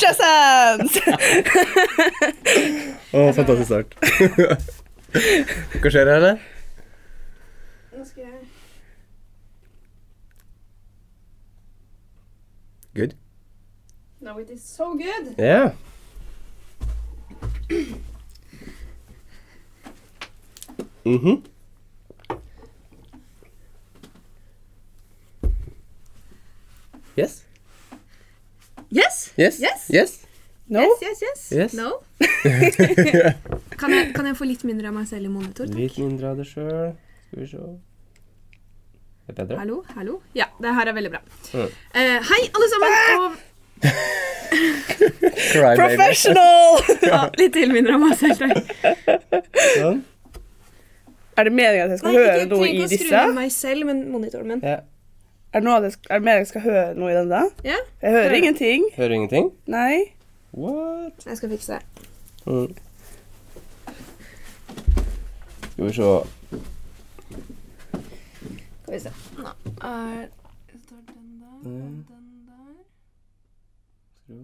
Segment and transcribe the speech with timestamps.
[0.00, 0.92] Chess hands!
[3.14, 3.90] Å, fantastisk start.
[5.14, 6.36] Hva skjer her, eller?
[7.94, 8.40] Nå skal jeg
[12.94, 13.14] Good.
[14.22, 15.34] No, it is so good.
[15.36, 15.72] Ja.
[21.04, 21.42] Mhm.
[27.16, 27.43] Yes.
[28.94, 29.32] Yes?
[29.36, 29.58] Yes.
[29.60, 29.88] Yes.
[29.90, 30.12] Yes.
[30.68, 30.80] No?
[30.80, 31.40] Yes, yes, yes.
[31.52, 31.72] Yes.
[31.74, 31.90] No?
[33.80, 35.66] kan, jeg, kan jeg få litt mindre av meg selv i monitor?
[35.66, 35.76] takk?
[35.76, 36.94] Litt mindre av deg sjøl.
[37.26, 37.64] Skal vi se.
[39.24, 39.58] Det er bedre?
[39.60, 39.80] Hallo?
[39.96, 40.20] Hallo?
[40.36, 41.20] Ja, det her er veldig bra.
[41.52, 41.66] Mm.
[41.66, 42.96] Uh, hei, alle sammen.
[43.18, 43.28] Og
[45.50, 45.74] Cry.
[45.76, 46.80] Professional!
[47.10, 48.44] ja, litt til mindre av meg selv.
[48.46, 48.64] takk.
[49.74, 50.02] Sånn.
[51.34, 52.78] Er det meningen at jeg skal Nei, høre noe i disse?
[52.78, 54.60] Nei, ikke å skru av meg selv, men monitoren min.
[54.62, 54.80] Ja.
[55.54, 57.42] Er det, noe av det, er det mer jeg skal høre noe i den da?
[57.64, 58.34] Ja, Jeg hører Hør.
[58.40, 58.84] ingenting.
[58.96, 59.52] Hører ingenting?
[59.70, 60.00] Nei.
[60.52, 61.26] What?
[61.26, 61.82] jeg skal fikse det.
[62.46, 62.76] Mm.
[65.70, 66.10] Skal vi se.
[68.82, 69.12] Skal vi se.
[69.38, 69.48] Nå
[69.82, 70.26] er
[70.84, 72.04] Står den der, og Mm.
[72.08, 72.26] den
[74.28, 74.34] der.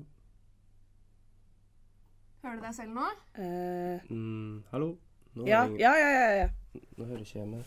[2.43, 3.07] Hører du deg selv nå?
[3.39, 4.97] Eh, Mm, hallo?
[5.35, 6.49] Nå, ja, ringer- ja, ja, ja, ja.
[6.97, 7.65] Nå hører ikke jeg meg.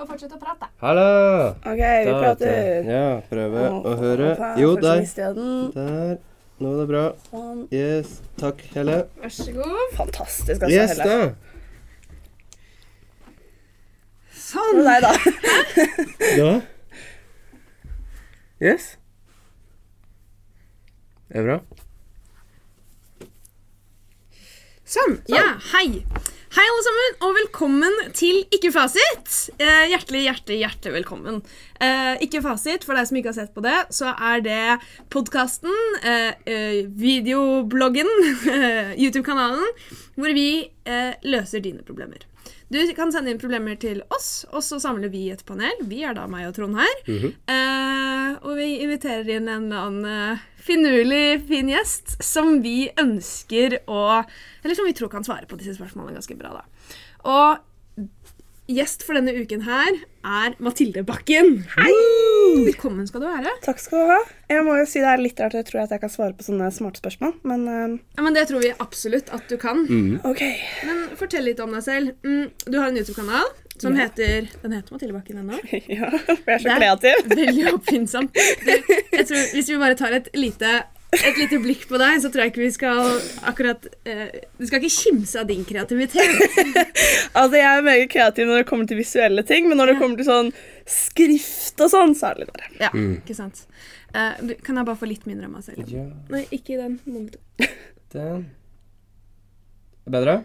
[0.00, 0.66] Og fortsett å prate.
[0.80, 1.08] Hallo!
[1.68, 2.86] Ok, vi Da, prater.
[2.88, 4.28] Ja, prøve Å, å høre.
[4.38, 5.02] faen, Jo, der.
[5.76, 6.14] Der.
[6.62, 7.02] Nå er det bra.
[7.28, 7.60] Sånn.
[7.74, 8.14] Yes.
[8.40, 8.96] Takk, Helle.
[9.20, 9.94] Vær så god.
[9.98, 11.04] Fantastisk, altså, Yes, Helle.
[11.04, 11.34] da.
[14.42, 14.82] Sånn.
[14.84, 15.12] Nei da.
[16.40, 16.50] Da.
[18.62, 18.94] Yes.
[21.28, 21.58] Det er bra.
[24.92, 25.18] Sånn.
[25.32, 26.02] Ja, hei.
[26.52, 29.28] Hei, alle sammen, og velkommen til Ikke fasit.
[29.56, 31.38] Eh, hjertelig, hjertelig, hjertelig velkommen.
[31.80, 34.58] Eh, ikke fasit, for deg som ikke har sett på det, så er det
[35.14, 35.72] podkasten,
[36.04, 38.10] eh, eh, videobloggen,
[39.00, 39.64] YouTube-kanalen,
[40.20, 40.46] hvor vi
[40.84, 42.28] eh, løser dine problemer.
[42.72, 45.80] Du kan sende inn problemer til oss, og så samler vi et panel.
[45.88, 46.94] Vi er da meg og Trond her.
[47.48, 54.22] eh, og vi inviterer inn en eller annen finurlig, fin gjest som vi ønsker å
[54.62, 56.96] Eller som vi tror kan svare på disse spørsmålene ganske bra, da.
[57.22, 58.08] Og
[58.72, 59.90] gjest for denne uken her
[60.22, 61.64] er Mathilde Bakken.
[61.74, 61.92] Hei!
[62.68, 63.50] Velkommen skal du være.
[63.64, 64.20] Takk skal du ha.
[64.52, 66.46] Jeg må jo si det er litt rart, jeg tror at jeg kan svare på
[66.46, 67.98] sånne smarte spørsmål, men uh...
[68.16, 69.82] Ja, men Det tror vi absolutt at du kan.
[70.28, 70.42] OK.
[70.86, 72.14] Men fortell litt om deg selv.
[72.22, 73.50] Mm, du har en YouTube-kanal
[73.82, 74.06] som Ja.
[74.06, 75.58] heter Den heter Mathilde Bakken ennå.
[75.98, 77.28] ja, for jeg er så Det er kreativ.
[77.42, 78.42] Veldig oppfinnsomt.
[78.64, 78.72] Du,
[79.18, 80.70] jeg tror, hvis vi bare tar et lite,
[81.12, 83.00] et lite blikk på deg, så tror jeg ikke vi skal
[83.50, 86.38] akkurat eh, Du skal ikke kimse av din kreativitet.
[87.36, 90.16] Altså, Jeg er meget kreativ når det kommer til visuelle ting, men når det kommer
[90.20, 90.50] til sånn
[90.88, 92.72] skrift og sånn, så er det litt verre.
[92.82, 93.62] Ja, ikke sant.
[94.12, 95.86] Eh, du, kan jeg bare få litt mindre av meg selv?
[95.88, 96.98] Ja, Nei, ikke i den.
[100.12, 100.42] Bedre?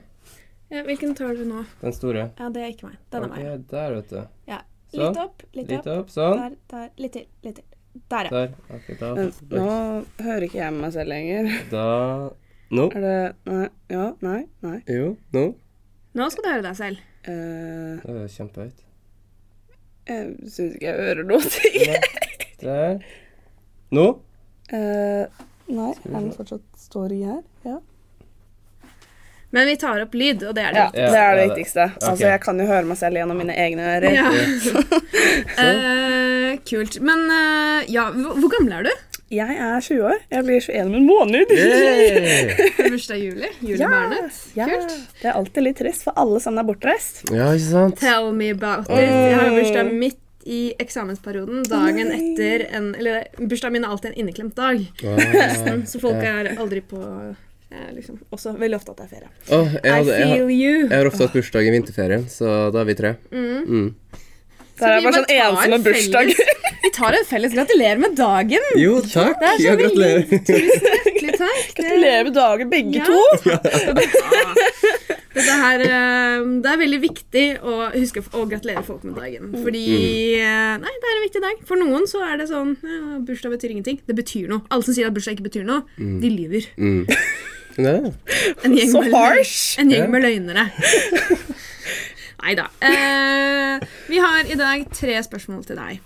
[0.70, 1.62] Ja, hvilken tar du nå?
[1.82, 2.26] Den store.
[2.40, 2.98] Ja, det er ikke meg.
[3.14, 3.68] Den er meg.
[3.72, 4.20] Der, vet du.
[4.50, 4.58] Ja.
[4.92, 5.02] Sånn.
[5.04, 6.02] Litt opp, litt, Litt opp.
[6.06, 6.10] opp.
[6.12, 6.42] Sånn.
[6.42, 6.90] Der, der.
[7.04, 7.66] Litt til, litt til.
[8.12, 8.32] Der, ja.
[8.36, 8.52] Der.
[8.76, 9.12] Ok, da.
[9.58, 9.70] Nå
[10.26, 11.48] hører ikke jeg meg selv lenger.
[11.72, 11.86] Da
[12.70, 12.84] Nå.
[12.94, 13.68] Er det Nei.
[13.90, 14.06] Ja.
[14.22, 14.42] Nei.
[14.66, 14.78] Nei.
[14.92, 15.14] Jo.
[15.34, 15.46] Nå.
[16.20, 17.04] Nå skal du høre deg selv.
[17.28, 18.84] Uh, Det er kjempehøyt.
[20.08, 21.42] jeg syns ikke jeg hører noe.
[21.56, 21.96] ting.
[22.62, 23.00] Der.
[23.96, 24.06] Nå.
[24.72, 25.24] Uh,
[25.72, 27.42] nei, er den fortsatt står i her?
[27.68, 27.78] Ja.
[29.56, 31.12] Men vi tar opp lyd, og det er det ja, viktigste.
[31.14, 31.84] det er det viktigste.
[31.96, 32.08] Okay.
[32.10, 34.16] Altså, Jeg kan jo høre meg selv gjennom mine egne ører.
[34.18, 34.28] Ja.
[35.64, 37.00] uh, kult.
[37.00, 38.92] Men uh, ja, hvor, hvor gammel er du?
[39.32, 40.22] Jeg er 20 år.
[40.32, 41.50] Jeg blir 21 om en måned.
[41.50, 43.50] Du bursdag i juli?
[43.60, 44.38] Julebarnet?
[44.56, 44.94] Ja, Kult.
[45.20, 47.26] det er alltid litt trist, for alle sammen er bortreist.
[47.36, 48.00] Ja, ikke sant?
[48.00, 49.04] Tell me about it.
[49.04, 51.66] Jeg har bursdag midt i eksamensperioden.
[51.68, 52.22] Dagen nei.
[52.22, 54.80] etter en Eller bursdagen min er alltid en inneklemt dag.
[55.04, 55.84] Wow.
[55.92, 57.04] Så folk er aldri på
[57.98, 59.32] liksom også veldig ofte at det er ferie.
[59.52, 60.76] Oh, jeg, I hadde, jeg, feel you.
[60.88, 63.16] jeg har ofte hatt bursdag i vinterferien, så da er vi tre.
[63.32, 63.60] Mm.
[63.68, 63.90] Mm.
[64.78, 66.32] Det er bare sånn tar en ensomme bursdag.
[66.38, 66.54] felles-
[66.88, 68.64] Vi tar en felles gratulerer med dagen.
[68.78, 69.40] Jo, takk.
[69.42, 70.22] Det er så Ja, gratulerer.
[70.30, 71.72] Tusen hjertelig takk.
[71.80, 73.08] Gratulerer med dagen, begge Ja.
[73.10, 73.18] to.
[75.38, 79.52] Dette her, eh, det er veldig viktig å huske å gratulere folk med dagen.
[79.62, 79.84] Fordi
[80.38, 80.86] mm.
[80.86, 81.60] Nei, det er en viktig dag.
[81.70, 84.00] For noen så er det sånn ja, Bursdag betyr ingenting.
[84.08, 84.64] Det betyr noe.
[84.74, 86.70] Alle som sier at bursdag ikke betyr noe, de lyver.
[87.78, 89.80] Gjeng, Så med, harsh.
[89.80, 90.68] en gjeng med løgnere.
[92.44, 92.68] Nei da.
[92.86, 96.00] Eh, vi har i dag tre spørsmål til deg.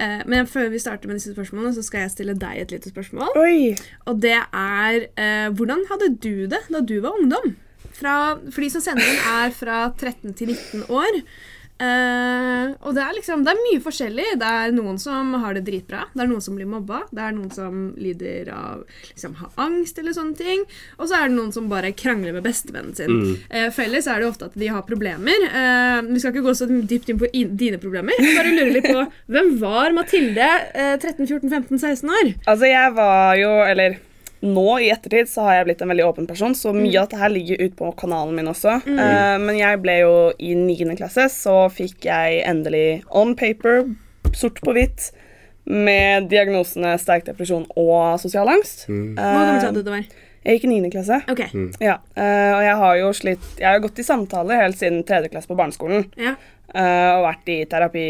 [0.00, 2.90] Eh, men før vi starter med disse spørsmålene, så skal jeg stille deg et lite
[2.92, 3.34] spørsmål.
[3.38, 3.74] Oi.
[4.08, 7.54] Og det er eh, Hvordan hadde du det da du var ungdom?
[7.92, 8.14] Fra,
[8.50, 11.20] for de som sender inn, er fra 13 til 19 år.
[11.82, 14.26] Eh, og det er liksom, det er mye forskjellig.
[14.40, 16.04] Det er noen som har det dritbra.
[16.12, 17.02] Det er noen som blir mobba.
[17.10, 20.64] Det er noen som lider av liksom, har angst eller sånne ting.
[20.98, 23.36] Og så er det noen som bare krangler med bestevennen sin.
[23.50, 25.48] Eh, felles er det ofte at de har problemer.
[25.52, 28.16] Uh, vi skal ikke gå så dypt inn på in dine problemer.
[28.18, 32.32] Jeg Bare lurer litt på Hvem var Mathilde eh, 13-14-15-16 år?
[32.46, 33.98] Altså, jeg var jo Eller
[34.42, 37.20] nå i ettertid så har jeg blitt en veldig åpen person, så mye av dette
[37.20, 38.80] her ligger ut på kanalen min også.
[38.86, 40.96] Eh, men jeg ble jo i 9.
[40.98, 43.86] klasse, så fikk jeg endelig on paper,
[44.34, 45.12] sort på hvitt,
[45.64, 48.88] med diagnosene sterk depresjon og sosial angst.
[48.88, 50.04] Hvor gammel sa Eh, du det var?
[50.42, 50.90] Jeg gikk i 9.
[50.90, 51.20] klasse.
[51.30, 51.42] Ok.
[51.82, 55.28] Ja, eh, og jeg har jo slitt Jeg har gått i samtaler helt siden 3.
[55.30, 56.08] klasse på barneskolen.
[56.18, 56.34] Ja.
[56.74, 58.06] eh, og vært i terapi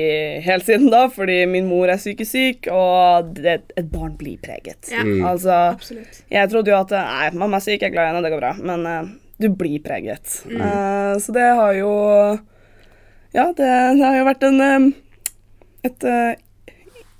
[0.46, 4.88] helt siden da, fordi min mor er psykisk syk, og det, et barn blir preget.
[4.92, 5.04] Ja.
[5.32, 6.22] Altså, Absolutt.
[6.32, 8.44] jeg trodde jo at Nei, mamma er syk, jeg er glad i henne, det går
[8.44, 8.54] bra.
[8.62, 9.12] Men uh,
[9.42, 10.38] du blir preget.
[10.48, 10.62] Mm.
[10.62, 11.92] Uh, så det har jo
[13.32, 13.68] Ja, det,
[13.98, 14.64] det har jo vært en
[15.82, 16.42] et et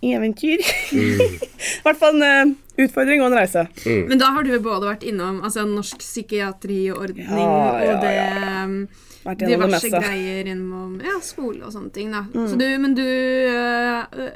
[0.03, 0.59] eh, eventyr.
[0.93, 2.55] I hvert fall en eh,
[2.85, 3.67] utfordring og en reise.
[3.87, 7.47] Men da har du både vært innom altså, Norsk psykiatriordning Ja,
[7.85, 9.55] ja, og det ja.
[9.55, 12.13] diverse det greier innom ja, skole og sånne ting.
[12.15, 12.27] da.
[12.35, 12.47] Mm.
[12.51, 14.31] Så du, men du øh,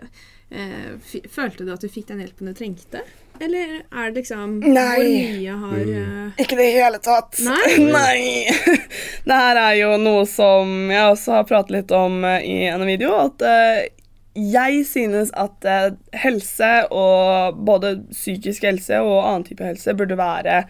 [0.50, 3.02] øh, Følte du at du fikk den hjelpen du trengte?
[3.40, 4.84] Eller er det liksom Nei.
[4.96, 7.36] Hvor mye har øh, Ikke i det hele tatt.
[7.44, 7.76] Nei?
[7.98, 8.46] Nei.
[9.26, 13.16] Det her er jo noe som jeg også har pratet litt om i en video.
[13.26, 13.88] At eh,
[14.36, 20.62] jeg synes at eh, helse, og både psykisk helse og annen type helse, burde være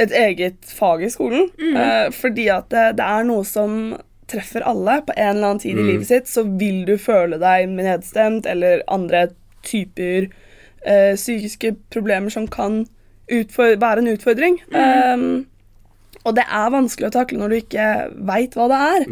[0.00, 1.50] et eget fag i skolen.
[1.76, 3.96] Eh, fordi at det, det er noe som
[4.30, 7.68] treffer alle på en eller annen tid i livet sitt, så vil du føle deg
[7.72, 9.28] nedstemt eller andre
[9.66, 10.28] typer
[10.86, 12.84] eh, psykiske problemer som kan
[13.30, 14.56] være en utfordring.
[14.74, 15.46] Um,
[16.28, 17.86] og det er vanskelig å takle når du ikke
[18.28, 19.06] veit hva det er.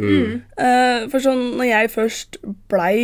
[0.64, 2.38] Eh, for sånn, når jeg først
[2.68, 2.98] blei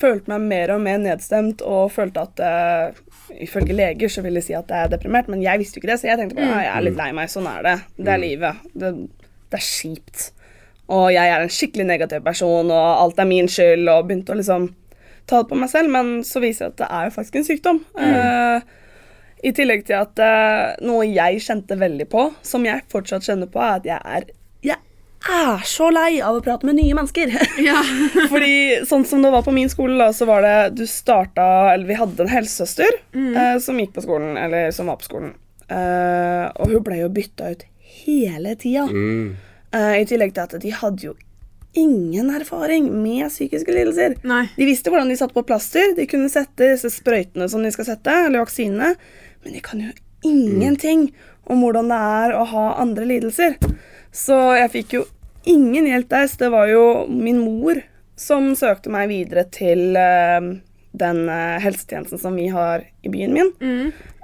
[0.00, 3.00] Følte meg mer og mer nedstemt og følte at uh,
[3.32, 5.92] Ifølge leger så vil de si at jeg er deprimert, men jeg visste jo ikke
[5.92, 7.30] det, så jeg tenkte bare «Ah, jeg er litt lei meg.
[7.32, 7.74] Sånn er det.
[7.96, 8.64] Det er livet.
[8.76, 8.90] Det,
[9.52, 10.26] det er kjipt.
[10.92, 14.38] Og jeg er en skikkelig negativ person, og alt er min skyld, og begynte å
[14.40, 14.68] liksom
[15.30, 17.48] ta det på meg selv, men så viser det at det er jo faktisk en
[17.48, 17.80] sykdom.
[17.96, 18.68] Eh,
[19.42, 23.58] I tillegg til at uh, noe jeg kjente veldig på, som jeg fortsatt kjenner på,
[23.58, 24.28] er at jeg er,
[24.62, 24.78] jeg
[25.28, 27.34] er så lei av å prate med nye mennesker.
[27.68, 27.82] Ja.
[28.32, 31.44] Fordi sånn som det var på min skole, da, så var det Du starta
[31.74, 35.34] Eller vi hadde en helsesøster eh, som gikk på skolen, eller som var på skolen.
[35.68, 37.66] Eh, og hun ble jo bytta ut
[38.02, 38.86] hele tida.
[39.72, 41.14] Eh, I tillegg til at de hadde jo
[41.72, 44.18] ingen erfaring med psykiske lidelser.
[44.28, 44.44] Nei.
[44.58, 47.88] De visste hvordan de satte på plaster, de kunne sette disse sprøytene som de skal
[47.88, 48.92] sette, eller vaksinene,
[49.44, 49.92] men jeg kan jo
[50.26, 51.08] ingenting
[51.50, 53.56] om hvordan det er å ha andre lidelser.
[54.14, 55.04] Så jeg fikk jo
[55.48, 57.80] ingen hjelp der, så det var jo min mor
[58.18, 60.38] som søkte meg videre til eh,
[60.92, 63.50] den eh, helsetjenesten som vi har i byen min.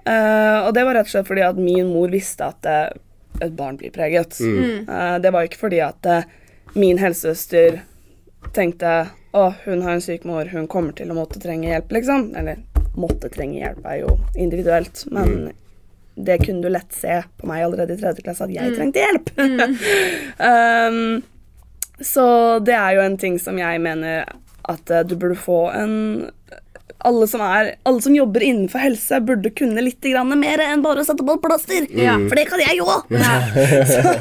[0.07, 3.79] Eh, og det var rett og slett fordi at min mor visste at et barn
[3.81, 4.39] blir preget.
[4.87, 6.07] Eh, det var ikke fordi at
[6.79, 7.81] min helsesøster
[8.55, 12.31] tenkte å, hun har en syk mor, hun kommer til å måtte trenge hjelp, liksom.
[12.39, 12.63] Eller
[12.99, 15.51] måtte trenge hjelp er jo individuelt, men
[16.19, 19.31] det kunne du lett se på meg allerede i tredje klasse at jeg trengte hjelp.
[20.51, 21.21] um,
[22.03, 22.27] så
[22.63, 24.27] det er jo en ting som jeg mener
[24.69, 25.95] at eh, du burde få en
[27.07, 31.05] alle som, er, alle som jobber innenfor helse, burde kunne litt grann mer enn bare
[31.05, 31.87] å sette på et plaster.
[31.95, 32.17] Ja.
[32.25, 33.13] For det kan jeg jo òg!
[33.93, 34.17] så,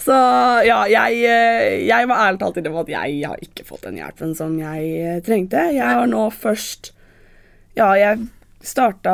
[0.00, 0.16] så
[0.64, 4.32] ja, jeg, eh, jeg var ærlig talt innrømme at jeg har ikke fått den hjelpen
[4.38, 5.66] som jeg trengte.
[5.76, 6.94] Jeg har nå først
[7.78, 8.26] Ja, jeg
[8.62, 9.12] starta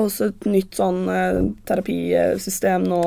[0.00, 3.02] hos et nytt sånn eh, terapisystem nå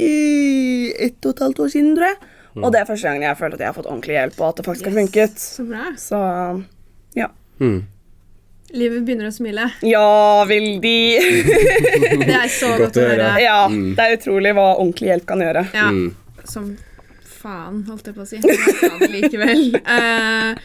[0.00, 2.18] i ett og et halvt år siden, tror jeg.
[2.60, 4.48] Og det er første gangen jeg har følt at jeg har fått ordentlig hjelp, og
[4.50, 5.38] at det faktisk har funket.
[5.40, 5.84] Så bra.
[6.00, 6.20] Så
[7.16, 7.28] ja.
[8.70, 9.68] Livet begynner å smile.
[9.86, 10.98] Ja, veldig.
[12.26, 13.30] Det er så Godt godt å høre.
[13.30, 13.40] høre.
[13.42, 15.64] ja, det er utrolig hva ordentlig hjelp kan gjøre.
[15.74, 15.88] Ja,
[16.50, 16.68] som
[17.40, 18.38] faen, holdt jeg på å si.
[18.40, 19.66] Jeg sa det likevel.
[19.90, 20.56] Eh,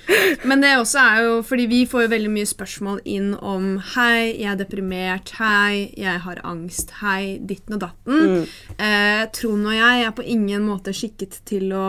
[0.46, 4.36] men det også er jo fordi vi får jo veldig mye spørsmål inn om Hei,
[4.42, 5.32] jeg er deprimert.
[5.40, 6.94] Hei, jeg har angst.
[7.00, 8.44] Hei, ditten og datten.
[8.78, 11.88] Eh, Trond og jeg er på ingen måte skikket til å,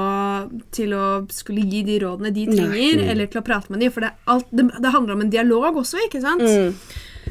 [0.75, 4.07] til å skulle gi de rådene de trenger, eller til å prate med dem, for
[4.07, 6.47] det, alt, det, det handler om en dialog også, ikke sant?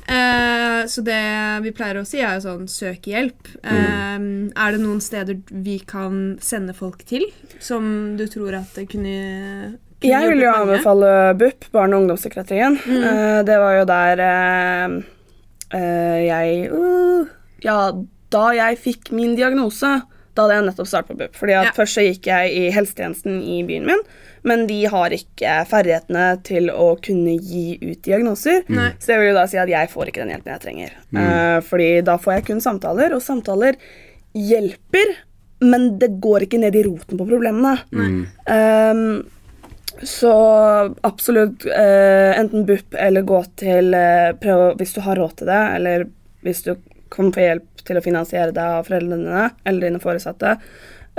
[0.06, 1.22] Eh, så det
[1.66, 3.50] vi pleier å si, er jo sånn søk hjelp.
[3.64, 4.18] Eh,
[4.54, 7.26] er det noen steder vi kan sende folk til
[7.64, 9.16] som du tror at det kunne,
[10.06, 12.78] Jeg vil jo anbefale BUP, barne- og ungdomspsykiatrien.
[12.86, 14.98] Uh, det var jo der uh,
[15.74, 16.70] uh, jeg
[17.64, 17.80] Ja,
[18.30, 20.02] da jeg fikk min diagnose,
[20.36, 21.36] Da hadde jeg nettopp startet på BUP.
[21.40, 21.76] Fordi at Ja.
[21.78, 24.02] Først så gikk jeg i helsetjenesten i byen min,
[24.46, 28.64] men de har ikke ferdighetene til å kunne gi ut diagnoser.
[28.70, 28.92] Nei.
[29.00, 30.98] Så det vil jo da si at jeg får ikke den hjelpen jeg trenger.
[31.18, 33.80] Eh, fordi da får jeg kun samtaler, og samtaler
[34.36, 35.16] hjelper,
[35.66, 37.74] men det går ikke ned i roten på problemene.
[38.52, 39.24] Ehm,
[40.04, 40.34] så
[41.08, 45.62] absolutt uh, enten BUP eller gå til uh, prøv, Hvis du har råd til det,
[45.78, 46.04] eller
[46.44, 46.74] hvis du
[47.14, 50.58] kan få hjelp til å finansiere det av foreldrene dine eller dine foresatte,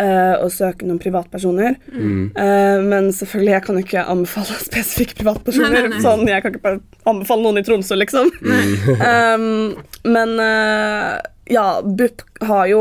[0.00, 1.78] eh, og søke noen privatpersoner.
[1.92, 5.72] Eh, men selvfølgelig, jeg kan jo ikke anbefale spesifikke privatpersoner.
[5.72, 6.02] Nei, nei, nei.
[6.04, 8.30] Sånn, Jeg kan ikke bare anbefale noen i Tromsø, liksom.
[9.10, 9.48] um,
[10.06, 11.16] men uh,
[11.50, 12.80] ja, BUP har jo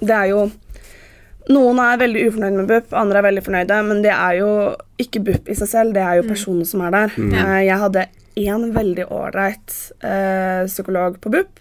[0.00, 0.44] Det er jo
[1.52, 4.50] noen er veldig ufornøyd med BUP, andre er veldig fornøyde, men det er jo
[5.02, 7.18] ikke BUP i seg selv, det er jo personen som er der.
[7.20, 8.06] Eh, Jeg hadde
[8.40, 11.60] én veldig ålreit eh, psykolog på BUP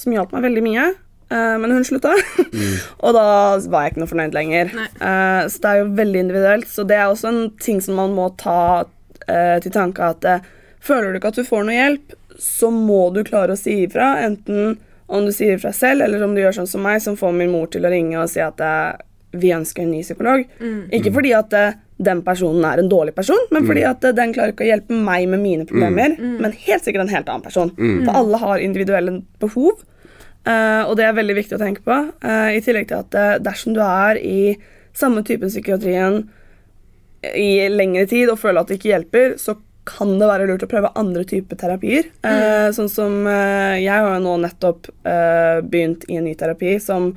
[0.00, 0.88] som hjalp meg veldig mye,
[1.30, 2.14] men hun slutta.
[3.04, 3.26] og da
[3.70, 4.72] var jeg ikke noe fornøyd lenger.
[4.76, 8.16] Eh, så det er jo veldig individuelt, så det er også en ting som man
[8.16, 10.48] må ta uh, til tanke at uh,
[10.82, 14.14] føler du ikke at du får noe hjelp, så må du klare å si ifra,
[14.24, 14.78] enten
[15.10, 17.50] om du sier ifra selv, eller om du gjør sånn som meg, som får min
[17.52, 19.00] mor til å ringe og si at eh,
[19.42, 20.44] vi ønsker en ny psykolog.
[20.94, 24.34] Ikke fordi at eh, den personen er en dårlig person, men fordi at eh, den
[24.36, 27.74] klarer ikke å hjelpe meg med mine problemer, men helt sikkert en helt annen person.
[27.74, 29.82] For alle har individuelle behov,
[30.48, 31.96] eh, og det er veldig viktig å tenke på.
[32.24, 34.56] Uh, I tillegg til at uh, dersom du er i
[34.96, 36.22] samme type psykiatrien
[37.36, 39.58] i lengre tid og føler at det ikke hjelper, så
[39.90, 42.08] kan det være lurt å prøve andre typer terapier.
[42.24, 44.88] Eh, sånn som Jeg har jo nå nettopp
[45.66, 47.10] begynt i en ny terapi som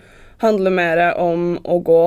[0.44, 2.02] handler mer om å gå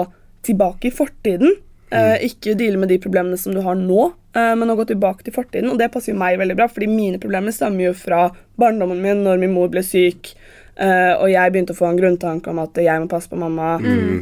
[0.47, 1.57] tilbake i fortiden.
[1.91, 5.33] Eh, ikke deale med de problemene som du har nå, men å gå tilbake til
[5.37, 5.71] fortiden.
[5.73, 8.27] Og det passer jo meg veldig bra, fordi mine problemer stammer jo fra
[8.61, 10.35] barndommen min, når min mor ble syk.
[10.83, 13.77] Eh, og jeg begynte å få en grunntanke om at jeg må passe på mamma.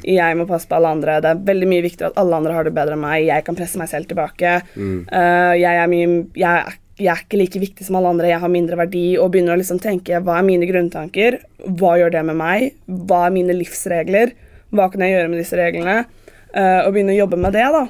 [0.07, 1.19] Jeg må passe på alle andre.
[1.25, 3.27] Det er veldig mye viktigere at alle andre har det bedre enn meg.
[3.27, 4.57] Jeg kan presse meg selv tilbake.
[4.79, 6.09] Eh, jeg, er mye,
[6.39, 8.31] jeg, er, jeg er ikke like viktig som alle andre.
[8.33, 9.05] Jeg har mindre verdi.
[9.21, 11.41] Og begynner å liksom tenke hva er mine grunntanker?
[11.81, 12.71] Hva gjør det med meg?
[12.87, 14.37] Hva er mine livsregler?
[14.75, 16.05] Hva kan jeg gjøre med disse reglene?
[16.55, 17.67] Uh, og begynne å jobbe med det.
[17.75, 17.85] da.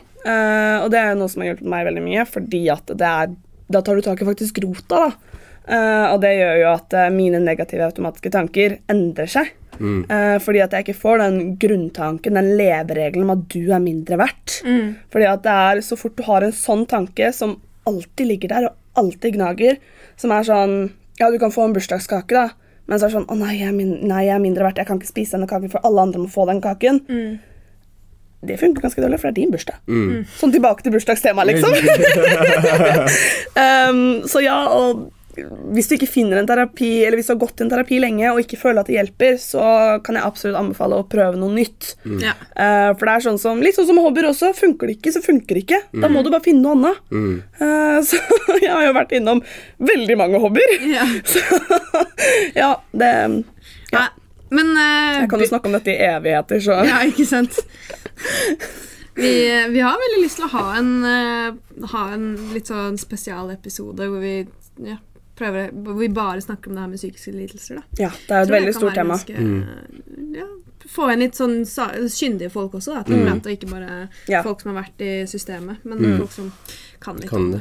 [0.81, 3.33] Og det er noe som har hjulpet meg veldig mye, fordi at det er,
[3.77, 5.03] da tar du tak i faktisk rota.
[5.05, 5.34] da.
[5.65, 9.53] Eh, og det gjør jo at eh, mine negative automatiske tanker endrer seg.
[9.81, 14.19] Eh, fordi at jeg ikke får den grunntanken, den leveregelen om at du er mindre
[14.21, 14.61] verdt.
[15.13, 17.57] Fordi at det er så fort du har en sånn tanke som
[17.89, 19.81] alltid ligger der og alltid gnager,
[20.21, 20.77] som er sånn
[21.15, 22.49] Ja, du kan få en bursdagskake, da.
[22.91, 24.81] Men så er det sånn Å nei jeg, er min nei, jeg er mindre verdt.
[24.83, 27.01] Jeg kan ikke spise denne kaken, for alle andre må få den kaken.
[28.45, 29.79] Det funker ganske dårlig, for det er din bursdag.
[30.37, 31.71] Sånn tilbake til bursdagstemaet, liksom.
[33.65, 37.61] um, så ja, og hvis du ikke finner en terapi, eller hvis du har gått
[37.61, 39.65] i en terapi lenge og ikke føler at det hjelper, så
[40.07, 41.95] kan jeg absolutt anbefale å prøve noe nytt.
[42.23, 42.35] Ja.
[42.55, 44.53] Uh, for det er sånn som, Litt sånn som hobbyer også.
[44.57, 45.81] Funker det ikke, så funker det ikke.
[46.05, 47.41] Da må du bare finne noe annet.
[47.59, 48.21] Eh, så
[48.61, 49.43] jeg har jo vært innom
[49.83, 50.77] veldig mange hobbyer.
[50.91, 51.07] Ja.
[51.25, 51.41] Så
[52.55, 53.11] ja, det
[53.95, 54.09] Nei,
[54.55, 57.59] Men uh, Jeg kan jo snakke om dette i evigheter, så Ja, ikke sant?
[59.15, 59.31] Vi,
[59.71, 60.93] vi har veldig lyst til å ha en,
[61.93, 64.37] ha en litt sånn spesialepisode hvor vi
[64.83, 64.99] ja,
[65.39, 67.81] prøver Hvor vi bare snakker om det her med psykiske lidelser.
[67.81, 68.05] da.
[68.07, 69.19] ja, det er jo et veldig stort tema.
[69.19, 69.35] ganske,
[70.35, 70.47] ja,
[70.95, 73.39] få inn litt sånn kyndige folk også, da, til mm.
[73.41, 74.43] og ikke bare Ja.
[74.45, 76.51] folk som har vært i systemet, men folk som
[77.05, 77.61] kan litt Kan det.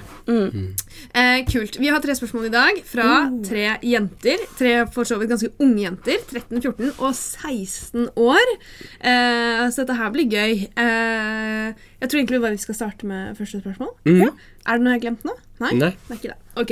[1.13, 1.77] Eh, kult.
[1.79, 3.07] Vi har tre spørsmål i dag fra
[3.43, 4.45] tre jenter.
[4.57, 6.21] Tre for så vidt ganske unge jenter.
[6.29, 8.53] 13, 14 og 16 år.
[9.01, 10.69] Eh, så dette her blir gøy.
[10.71, 13.91] Eh, jeg tror egentlig bare vi skal starte med første spørsmål.
[14.07, 14.31] Ja.
[14.63, 15.35] Er det noe jeg har glemt nå?
[15.63, 15.73] Nei?
[15.75, 15.91] Nei.
[16.07, 16.39] Det er ikke det.
[16.63, 16.71] Ok.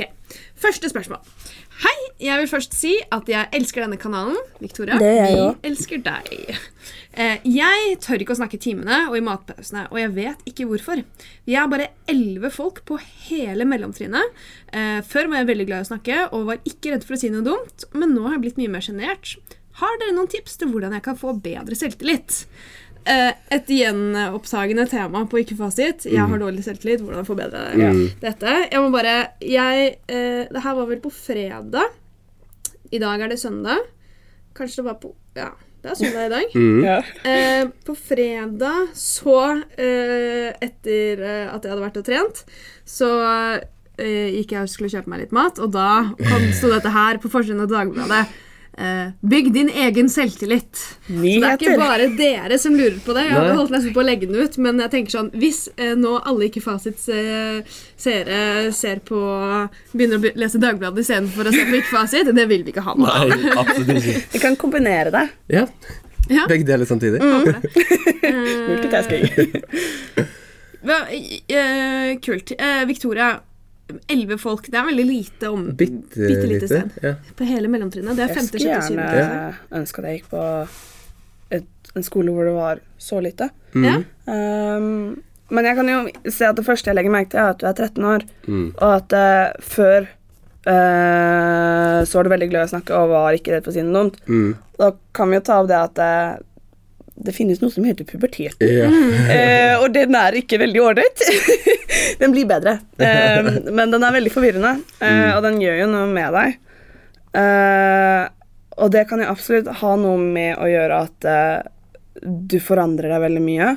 [0.62, 1.18] Første spørsmål.
[1.82, 4.36] Hei, jeg vil først si at jeg elsker denne kanalen.
[4.62, 5.56] Victoria, Det jeg vi også.
[5.70, 6.58] elsker deg.
[7.14, 10.68] Eh, jeg tør ikke å snakke i timene og i matpausene, og jeg vet ikke
[10.70, 11.02] hvorfor.
[11.48, 14.38] Vi er bare elleve folk på hele mellomtrinnet.
[14.72, 17.20] Eh, før var jeg veldig glad i å snakke og var ikke redd for å
[17.24, 19.34] si noe dumt, men nå har jeg blitt mye mer sjenert.
[19.82, 22.44] Har dere noen tips til hvordan jeg kan få bedre selvtillit?
[23.02, 26.06] Eh, et gjenopptagende tema på Ikke fasit.
[26.06, 27.02] Jeg har dårlig selvtillit.
[27.02, 28.04] Hvordan forbedre mm.
[28.22, 28.54] dette?
[28.70, 31.98] Jeg må bare jeg, eh, Det her var vel på fredag.
[32.92, 33.82] I dag er det søndag.
[34.54, 35.50] Kanskje det var på Ja,
[35.82, 36.54] det er søndag i dag.
[36.54, 36.84] Mm.
[36.84, 36.98] Ja.
[37.26, 39.38] Eh, på fredag så
[39.74, 42.44] eh, Etter eh, at jeg hadde vært og trent,
[42.86, 43.10] så
[43.98, 47.18] eh, gikk jeg og skulle kjøpe meg litt mat, og da kom, sto dette her
[47.22, 48.24] på forsiden av Dagbladet.
[48.78, 50.78] Eh, bygg din egen selvtillit.
[51.04, 53.26] Så det er ikke bare dere som lurer på det.
[53.26, 55.92] Jeg hadde holdt nesten på å legge den ut, men jeg tenker sånn Hvis eh,
[56.00, 57.60] nå alle Ikke Fasits eh,
[58.00, 59.18] seere ser på
[59.92, 62.86] begynner å be- lese Dagbladet istedenfor å se på Ikke Fasit, det vil vi ikke
[62.86, 63.04] ha nå.
[63.04, 64.16] Nei, absolutt ikke.
[64.32, 65.26] Vi kan kombinere det.
[65.52, 65.66] Ja.
[66.30, 66.46] Ja.
[66.48, 67.20] Begge deler samtidig.
[67.20, 67.52] Mm.
[68.22, 69.24] Eh, Multitasking.
[70.86, 72.52] hva- eh, kult.
[72.56, 73.40] Eh, Victoria,
[74.08, 74.66] elleve folk.
[74.70, 76.68] Det er veldig lite om Bitte bitte lite lite.
[76.68, 76.90] sted.
[77.02, 77.14] Ja.
[77.36, 78.16] På hele mellomtrinnet.
[78.16, 79.54] Det er Jeg skulle gjerne syvende.
[79.80, 80.44] ønske at jeg gikk på
[81.52, 83.50] et, en skole hvor det var så lite.
[83.74, 83.84] Mm.
[83.84, 83.96] Ja.
[84.32, 85.22] Um,
[85.52, 87.66] men jeg kan jo se at det første jeg legger merke til, er at du
[87.66, 88.74] er 13 år, Mm.
[88.80, 90.06] og at uh, før
[90.66, 93.76] uh, så var du veldig glad i å snakke og var ikke redd for å
[93.76, 94.16] si noe dumt.
[94.28, 94.54] Mm.
[94.80, 96.12] Da kan vi jo ta av det at det,
[97.14, 98.56] det finnes noe som heter pubertet.
[98.62, 98.92] Yeah.
[99.32, 101.22] Eh, og den er ikke veldig ålreit.
[102.22, 106.08] den blir bedre, eh, men den er veldig forvirrende, eh, og den gjør jo noe
[106.10, 106.56] med deg.
[107.38, 108.24] Eh,
[108.82, 111.70] og det kan jo absolutt ha noe med å gjøre at eh,
[112.24, 113.70] du forandrer deg veldig mye,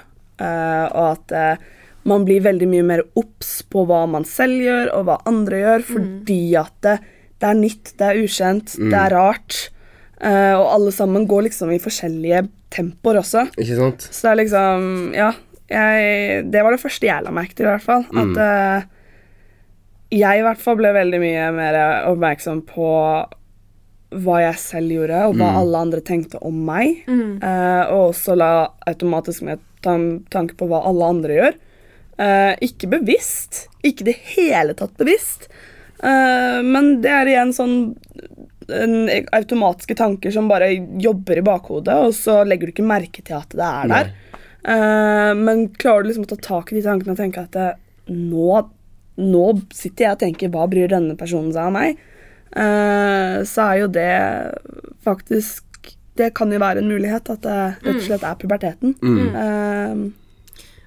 [0.44, 1.66] eh, og at eh,
[2.06, 5.86] man blir veldig mye mer obs på hva man selv gjør, og hva andre gjør,
[5.96, 6.98] fordi at det,
[7.42, 9.58] det er nytt, det er ukjent, det er rart.
[10.22, 13.46] eh, og alle sammen går liksom i forskjellige tempoer også.
[13.56, 14.08] Ikke sant?
[14.10, 15.34] Så det er liksom Ja.
[15.66, 18.04] Jeg, det var det første jeg la merke til, i hvert fall.
[18.22, 18.84] At eh,
[20.14, 21.78] jeg i hvert fall ble veldig mye mer
[22.12, 22.90] oppmerksom på
[24.16, 27.02] hva jeg selv gjorde, og hva alle andre tenkte om meg.
[27.10, 28.52] Eh, og også la
[28.86, 31.58] automatisk med tan tanke på hva alle andre gjør.
[32.16, 33.66] Uh, ikke bevisst.
[33.84, 35.50] Ikke i det hele tatt bevisst.
[36.04, 37.78] Eh, men det er igjen sånn
[39.36, 43.54] automatiske tanker som bare jobber i bakhodet, og så legger du ikke merke til at
[43.54, 44.14] det er der.
[44.66, 47.68] Uh, men klarer du liksom å ta tak i de tankene og tenke at det,
[48.10, 48.64] nå,
[49.22, 52.02] nå sitter jeg og tenker hva bryr denne personen seg om meg?
[52.56, 54.12] Uh, så er jo det
[55.04, 58.94] faktisk Det kan jo være en mulighet at det rett og slett er puberteten.
[59.36, 60.04] Eh,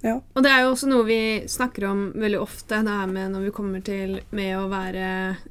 [0.04, 0.18] ja.
[0.34, 3.48] Og det er jo også noe vi snakker om veldig ofte, det her med når
[3.48, 5.08] vi kommer til med å være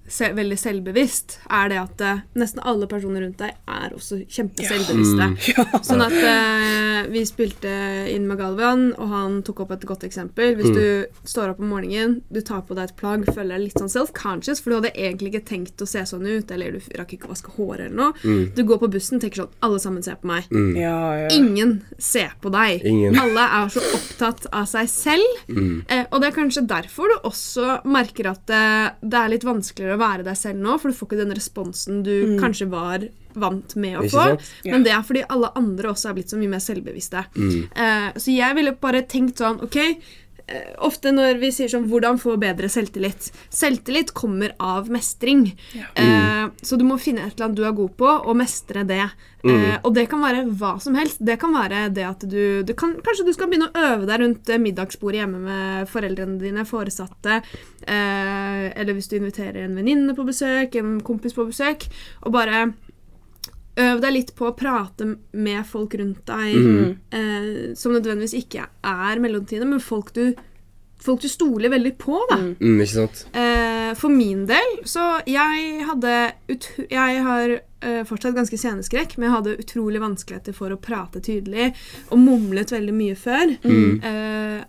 [0.08, 5.28] se veldig selvbevisst, er det at uh, nesten alle personer rundt deg er også kjempeselvbevisste.
[5.88, 7.74] Sånn at uh, vi spilte
[8.14, 10.56] inn med Galvan, og han tok opp et godt eksempel.
[10.58, 13.82] Hvis du står opp om morgenen, du tar på deg et plagg, føler deg litt
[13.82, 17.18] sånn self-conscious, for du hadde egentlig ikke tenkt å se sånn ut, eller du rakk
[17.18, 18.38] ikke å vaske håret eller noe.
[18.56, 20.48] Du går på bussen tenker sånn Alle sammen ser på meg.
[20.80, 21.28] Ja, ja.
[21.36, 22.86] Ingen ser på deg.
[22.88, 23.18] Ingen.
[23.20, 25.26] Alle er så opptatt av seg selv.
[25.90, 28.64] Eh, og det er kanskje derfor du også merker at det,
[29.02, 32.04] det er litt vanskeligere å være deg selv nå, for du får ikke den responsen
[32.04, 34.24] du kanskje var vant med å få.
[34.66, 37.26] Men det er fordi alle andre også er blitt så mye mer selvbevisste.
[37.76, 39.96] Eh, så jeg ville bare tenkt sånn Ok, eh,
[40.84, 43.32] ofte når vi sier sånn Hvordan få bedre selvtillit?
[43.54, 45.50] Selvtillit kommer av mestring.
[45.76, 49.04] Eh, så du må finne et eller annet du er god på, og mestre det.
[49.46, 51.22] Eh, og det kan være hva som helst.
[51.24, 54.24] Det kan være det at du, du kan, Kanskje du skal begynne å øve deg
[54.24, 57.42] rundt eh, middagsbordet hjemme med foreldrene dine, foresatte,
[57.86, 61.88] eh, eller hvis du inviterer en venninne på besøk, en kompis på besøk,
[62.26, 62.70] og bare
[63.78, 65.06] Øv deg litt på å prate
[65.38, 66.56] med folk rundt deg
[67.14, 70.32] eh, som nødvendigvis ikke er mellomtidene, men folk du,
[71.04, 72.18] folk du stoler veldig på.
[72.32, 72.40] da.
[72.58, 73.26] Mm, ikke sant?
[73.38, 76.16] Eh, for min del så jeg hadde
[76.90, 81.70] Jeg har eh, fortsatt ganske sceneskrekk, men jeg hadde utrolig vanskeligheter for å prate tydelig
[82.10, 83.54] og mumlet veldig mye før.
[83.62, 84.66] Eh,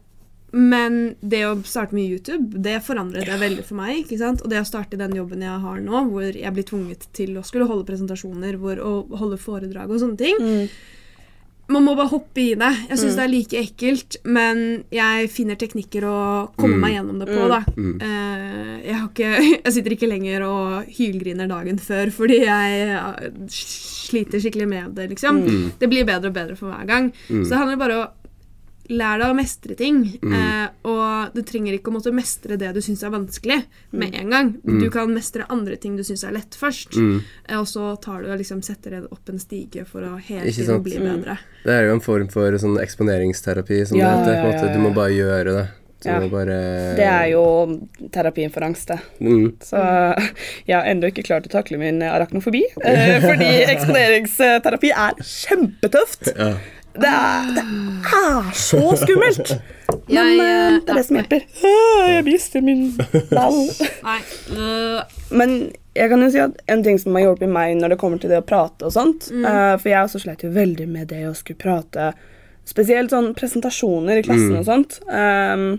[0.52, 3.98] men det å starte med YouTube, det forandret det veldig for meg.
[4.04, 4.40] ikke sant?
[4.44, 7.37] Og det å starte i den jobben jeg har nå, hvor jeg blir tvunget til
[7.37, 10.38] å skulle holde presentasjoner hvor, og holde foredrag og sånne ting
[11.68, 12.70] Man må bare hoppe i det.
[12.88, 16.20] Jeg syns det er like ekkelt, men jeg finner teknikker å
[16.56, 17.42] komme meg gjennom det på.
[17.50, 17.58] da.
[17.76, 19.32] Eh, jeg, har ikke,
[19.66, 22.96] jeg sitter ikke lenger og hylgriner dagen før fordi jeg
[23.52, 25.11] sliter skikkelig med det.
[25.12, 25.42] liksom.
[25.76, 27.11] Det blir bedre og bedre for hver gang.
[27.28, 28.17] Så det handler bare om
[28.88, 29.98] Lær deg å mestre ting.
[30.24, 33.59] Eh, og du trenger ikke å måtte mestre det du syns er vanskelig,
[33.92, 34.53] med en gang.
[34.64, 36.96] Du kan mestre andre ting du syns er lett først.
[36.96, 40.51] Eh, og så tar du og liksom setter det opp en stige for å hele
[40.53, 41.37] tiden bli bedre.
[41.64, 44.38] Det er jo en form for sånn eksponeringsterapi, som Ja, det heter.
[44.38, 44.66] ja, måte.
[44.68, 45.68] ja, Du må bare gjøre det.
[46.01, 46.20] Du Ja.
[46.20, 47.42] må bare Det er jo
[48.14, 49.01] terapien for angst, det.
[49.20, 49.59] mm.
[49.59, 49.77] Så
[50.64, 52.62] jeg har ennå ikke klart å takle min arachnofobi.
[52.85, 56.31] Eh, fordi eksponeringsterapi er kjempetøft.
[56.38, 56.55] Ja.
[56.98, 59.52] Det er, det er så skummelt!
[60.08, 61.44] Men Jeg, eh, eh, det er det som hjelper.
[61.64, 62.82] Ah, Jeg mister min
[63.30, 63.58] ball.
[65.40, 65.54] Men
[65.98, 68.30] jeg kan jo si at en ting som har hjulpet meg når det kommer til
[68.32, 71.34] det å prate og sånt eh, For jeg også slet jo veldig med det å
[71.37, 72.12] skulle prate,
[72.68, 74.98] spesielt sånn presentasjoner i klassen og sånt.
[75.08, 75.70] ehm,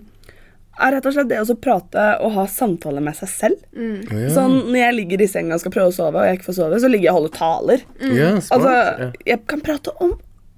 [0.79, 3.63] er rett og slett det å prate og ha samtale med seg selv.
[3.75, 4.29] Ja.
[4.31, 6.57] Sånn Når jeg ligger i senga og skal prøve å sove, og jeg ikke får
[6.61, 7.83] sove, så ligger jeg og holder taler.
[8.15, 8.51] ja, smart.
[8.55, 9.09] Altså.
[9.27, 10.13] Jeg kan prate om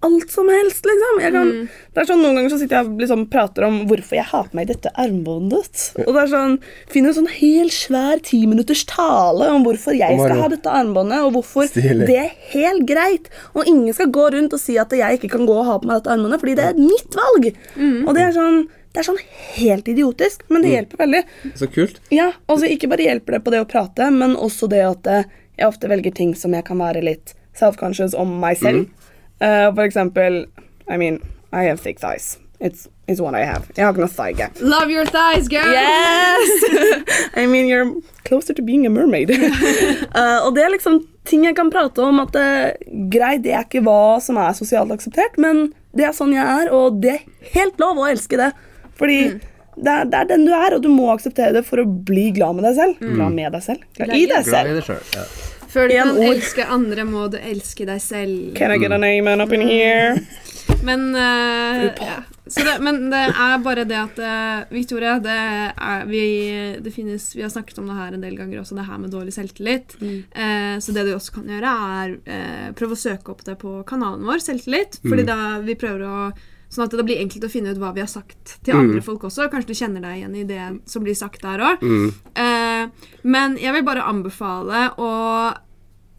[0.05, 1.19] alt som helst, liksom.
[1.21, 1.49] Jeg kan,
[1.93, 4.49] det er sånn, Noen ganger så sitter jeg og liksom prater om hvorfor jeg har
[4.49, 5.83] på meg dette armbåndet.
[6.05, 6.57] Og det er sånn,
[6.91, 11.37] finner en sånn hel svær timinutters tale om hvorfor jeg skal ha dette armbåndet, og
[11.37, 12.09] hvorfor Stilig.
[12.09, 13.31] det er helt greit.
[13.53, 15.89] Og ingen skal gå rundt og si at jeg ikke kan gå og ha på
[15.89, 17.51] meg dette armbåndet, fordi det er mitt valg.
[18.05, 19.21] Og det er sånn det er sånn
[19.55, 21.21] helt idiotisk, men det hjelper veldig.
[21.55, 22.01] Så kult.
[22.11, 25.29] Ja, altså Ikke bare hjelper det på det å prate, men også det at eh,
[25.55, 28.89] jeg ofte velger ting som jeg kan være litt self-conscious om meg selv.
[29.41, 30.45] Eh, for eksempel
[30.87, 32.37] I mean, I have thick thighs.
[32.59, 33.65] It's, it's what I have.
[33.75, 34.49] Jeg har ikke noe thigh.
[34.61, 35.71] Love your thighs, girl!
[35.73, 36.49] Yes!
[37.41, 37.89] I mean, you're
[38.23, 39.31] closer to being a mermaid.
[39.31, 42.69] uh, og det er liksom ting jeg kan prate om at uh,
[43.09, 46.69] greit, det er ikke hva som er sosialt akseptert, men det er sånn jeg er,
[46.75, 47.23] og det er
[47.55, 48.51] helt lov å elske det.
[48.99, 49.19] Fordi
[49.81, 52.29] det, er, det er den du er, og du må akseptere det for å bli
[52.35, 53.01] glad med deg selv.
[53.01, 53.89] Glad med deg selv.
[53.97, 54.69] Glad i deg Glad selv.
[54.69, 55.17] i deg selv.
[55.17, 55.25] Ja.
[55.71, 56.27] Før du kan ord.
[56.35, 58.53] elske andre, må du elske deg selv.
[58.57, 60.19] Can I get an amen up in here?
[60.83, 62.21] Men, uh, ja.
[62.51, 65.37] Så det, men det er bare det at uh, Victoria, det
[65.71, 66.23] er, vi,
[66.83, 69.13] det finnes, vi har snakket om det her en del ganger også, det her med
[69.13, 69.95] dårlig selvtillit.
[70.01, 73.77] Eh, så det du også kan gjøre, er eh, prøve å søke opp det på
[73.87, 74.99] kanalen vår, selvtillit.
[75.05, 76.23] Fordi da vi prøver å
[76.71, 79.25] Sånn at det blir enkelt å finne ut hva vi har sagt til andre folk
[79.27, 79.49] også.
[79.51, 81.83] Kanskje du kjenner deg igjen i det som blir sagt der òg.
[82.81, 85.11] Eh, men jeg vil bare anbefale å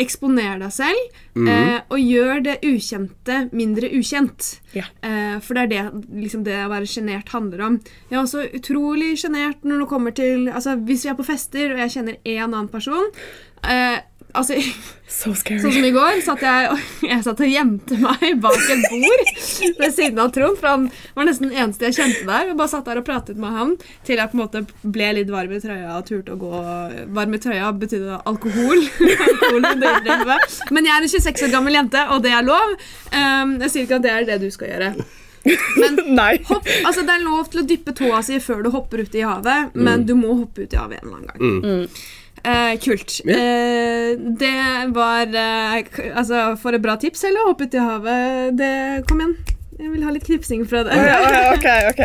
[0.02, 4.48] eksponere deg selv, eh, og gjør det ukjente mindre ukjent.
[4.74, 4.84] Ja.
[5.04, 7.78] Eh, for det er det liksom det å være sjenert handler om.
[8.10, 11.72] Jeg er også utrolig sjenert når det kommer til Altså, hvis vi er på fester,
[11.72, 13.10] og jeg kjenner en annen person
[13.62, 14.00] eh,
[14.32, 14.56] Altså,
[15.12, 15.60] So scary.
[15.60, 16.76] Sånn som i går, satt jeg,
[17.10, 19.32] jeg satt og gjemte meg bak et bord
[19.82, 20.86] ved siden av Trond, for han
[21.18, 22.52] var nesten den eneste jeg kjente der.
[22.52, 23.74] Og bare satt der og pratet med han
[24.06, 26.50] til jeg på en måte ble litt varm i trøya og turte å gå
[27.12, 28.80] Varm i trøya betydde alkohol.
[30.74, 32.76] Men jeg er en 26 år gammel jente, og det er lov.
[33.12, 34.94] Um, jeg sier ikke at det er det du skal gjøre.
[35.76, 36.32] Men Nei.
[36.48, 39.76] hopp, altså det er lov til å dyppe tåa si før du hopper uti havet,
[39.76, 41.86] men du må hoppe uti havet en eller annen gang.
[42.42, 43.20] Eh, kult.
[43.28, 44.52] Eh, det
[44.96, 45.84] var eh,
[46.16, 47.48] Altså, for et bra tips, eller?
[47.48, 48.56] Hoppe uti havet.
[48.58, 48.72] Det
[49.08, 49.36] Kom igjen.
[49.82, 50.94] Jeg vil ha litt knipsing fra det.
[50.94, 52.02] Å ja, ok, ok.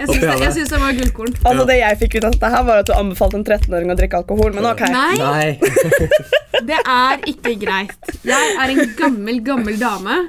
[0.00, 1.32] Jeg syns det, jeg syns det var gullkorn.
[1.48, 3.96] Altså Det jeg fikk ut av dette, her var at du anbefalte en 13-åring å
[3.98, 4.52] drikke alkohol.
[4.54, 4.84] Men ok.
[4.94, 6.10] Nei, Nei.
[6.70, 8.12] det er ikke greit.
[8.26, 10.20] Jeg er en gammel, gammel dame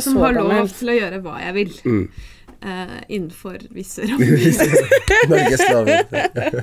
[0.00, 0.72] som har lov gammel.
[0.80, 1.76] til å gjøre hva jeg vil.
[1.84, 2.06] Mm.
[2.64, 4.24] Eh, innenfor visse rammer.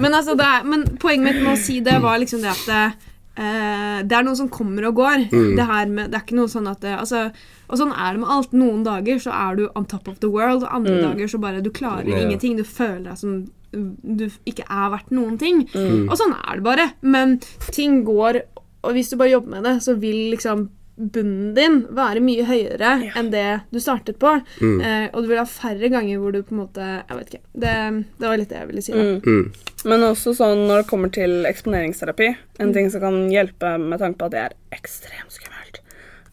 [0.02, 3.10] Men, altså, er, men poenget mitt med å si det var liksom det at det,
[3.38, 5.28] eh, det er noe som kommer og går.
[5.30, 7.28] Det, her med, det er ikke noe sånn at det, altså,
[7.70, 8.52] Og sånn er det med alt.
[8.58, 11.62] Noen dager så er du on top of the world, og andre dager så bare
[11.62, 12.24] du klarer Ja.
[12.26, 12.58] ingenting.
[12.58, 15.62] Du føler deg som du ikke er verdt noen ting.
[16.10, 16.90] Og sånn er det bare.
[17.06, 17.38] Men
[17.72, 18.42] ting går,
[18.84, 20.66] og hvis du bare jobber med det, så vil liksom
[21.02, 24.34] bunnen din være mye høyere enn det du startet på.
[24.62, 27.44] Eh, og du vil ha færre ganger hvor du på en måte Jeg vet ikke.
[27.64, 27.76] Det,
[28.22, 28.96] det var litt det jeg ville si.
[28.96, 29.08] Da.
[29.26, 29.72] Mm.
[29.92, 34.20] Men også sånn når det kommer til eksponeringsterapi, en ting som kan hjelpe med tanke
[34.20, 35.82] på at det er ekstremt skummelt,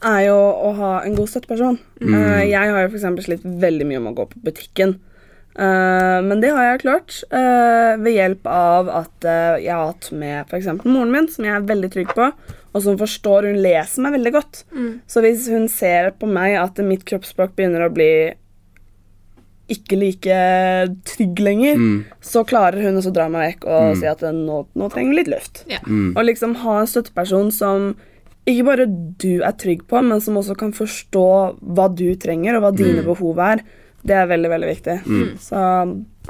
[0.06, 1.78] er jo å ha en god støtteperson.
[2.04, 3.08] Eh, jeg har jo f.eks.
[3.26, 4.98] slitt veldig mye med å gå på butikken.
[5.58, 10.10] Eh, men det har jeg klart uh, ved hjelp av at uh, jeg har hatt
[10.14, 10.68] med f.eks.
[10.84, 12.28] moren min, som jeg er veldig trygg på,
[12.68, 14.60] og som forstår Hun leser meg veldig godt.
[15.10, 18.12] Så hvis hun ser på meg at mitt kroppsspråk begynner å bli
[19.68, 20.36] ikke like
[21.08, 21.80] trygg lenger,
[22.24, 25.18] så klarer hun også å dra meg vekk og si at nå, nå trenger vi
[25.18, 25.64] litt luft.
[25.68, 25.80] Ja.
[25.84, 27.90] Og liksom ha en støtteperson som
[28.48, 31.28] ikke bare du er trygg på, men som også kan forstå
[31.60, 33.64] hva du trenger, og hva dine behov er.
[34.02, 34.96] Det er veldig, veldig viktig.
[35.42, 35.62] Så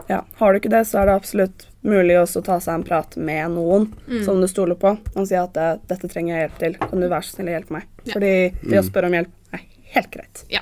[0.08, 2.84] ja, har du ikke det, så er det absolutt mulig også å ta seg en
[2.86, 3.88] prat med noen
[4.24, 6.78] som du stoler på, og si at eh, 'dette trenger jeg hjelp til.
[6.80, 8.12] Kan du være så snill å hjelpe meg?' Ja.
[8.14, 8.32] Fordi
[8.70, 10.44] det å spørre om hjelp er helt greit.
[10.50, 10.60] Ja.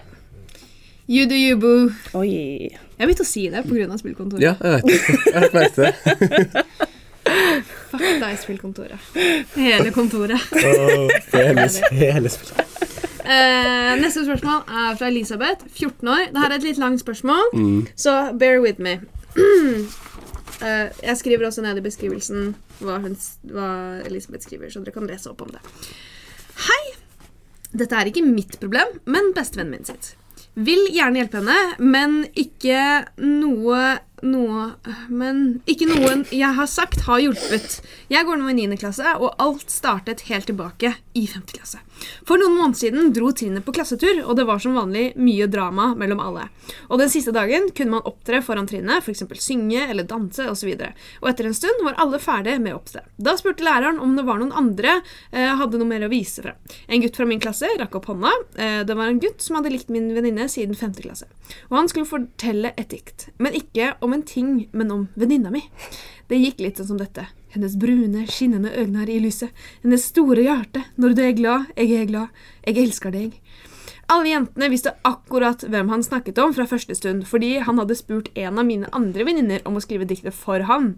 [1.09, 1.93] You do you, boo.
[2.19, 2.73] Oi.
[2.99, 3.99] Jeg begynte å si det pga.
[4.01, 4.43] spillkontoret.
[4.43, 5.33] Ja, jeg vet det.
[5.33, 6.65] Jeg merket det.
[7.91, 8.99] Fuck deg, spillkontoret.
[9.55, 10.41] Hele kontoret.
[10.53, 12.66] Oh, Hele, hele spillet.
[13.27, 16.27] Eh, neste spørsmål er fra Elisabeth, 14 år.
[16.31, 17.51] Dette er et litt langt spørsmål,
[17.99, 19.01] så bear with me.
[20.57, 23.13] Eh, jeg skriver også ned i beskrivelsen hva, hun,
[23.53, 23.67] hva
[24.09, 25.61] Elisabeth skriver, så dere kan lese opp om det.
[26.65, 26.95] Hei!
[27.77, 30.15] Dette er ikke mitt problem, men bestevennen min sitt.
[30.57, 32.81] Vil gjerne hjelpe henne, men ikke
[33.21, 34.71] noe noe
[35.09, 37.81] Men ikke noen jeg har sagt, har hjulpet.
[38.13, 38.79] Jeg går nå i 9.
[38.81, 41.45] klasse, og alt startet helt tilbake i 5.
[41.53, 41.83] klasse.
[42.29, 45.89] For noen måneder siden dro trinnet på klassetur, og det var som vanlig mye drama
[45.99, 46.47] mellom alle.
[46.91, 49.25] Og den siste dagen kunne man opptre foran trinnet, f.eks.
[49.43, 50.73] synge eller danse osv.
[50.75, 53.05] Og, og etter en stund var alle ferdige med å opptre.
[53.17, 54.99] Da spurte læreren om det var noen andre
[55.33, 56.57] eh, hadde noe mer å vise fra.
[56.87, 58.33] En gutt fra min klasse rakk opp hånda.
[58.61, 60.99] Eh, det var en gutt som hadde likt min venninne siden 5.
[61.07, 61.31] klasse.
[61.71, 63.29] Og han skulle fortelle et dikt.
[63.43, 65.65] Men ikke om en ting, men om venninna mi.
[66.29, 67.27] Det gikk litt sånn som dette.
[67.55, 69.55] Hennes brune, skinnende øyne i lyset.
[69.83, 70.85] Hennes store hjerte.
[71.01, 72.45] Når du er glad, jeg er glad.
[72.67, 73.41] Jeg elsker deg.
[74.13, 78.31] Alle jentene visste akkurat hvem han snakket om fra første stund, fordi han hadde spurt
[78.39, 80.95] en av mine andre venninner om å skrive diktet for han.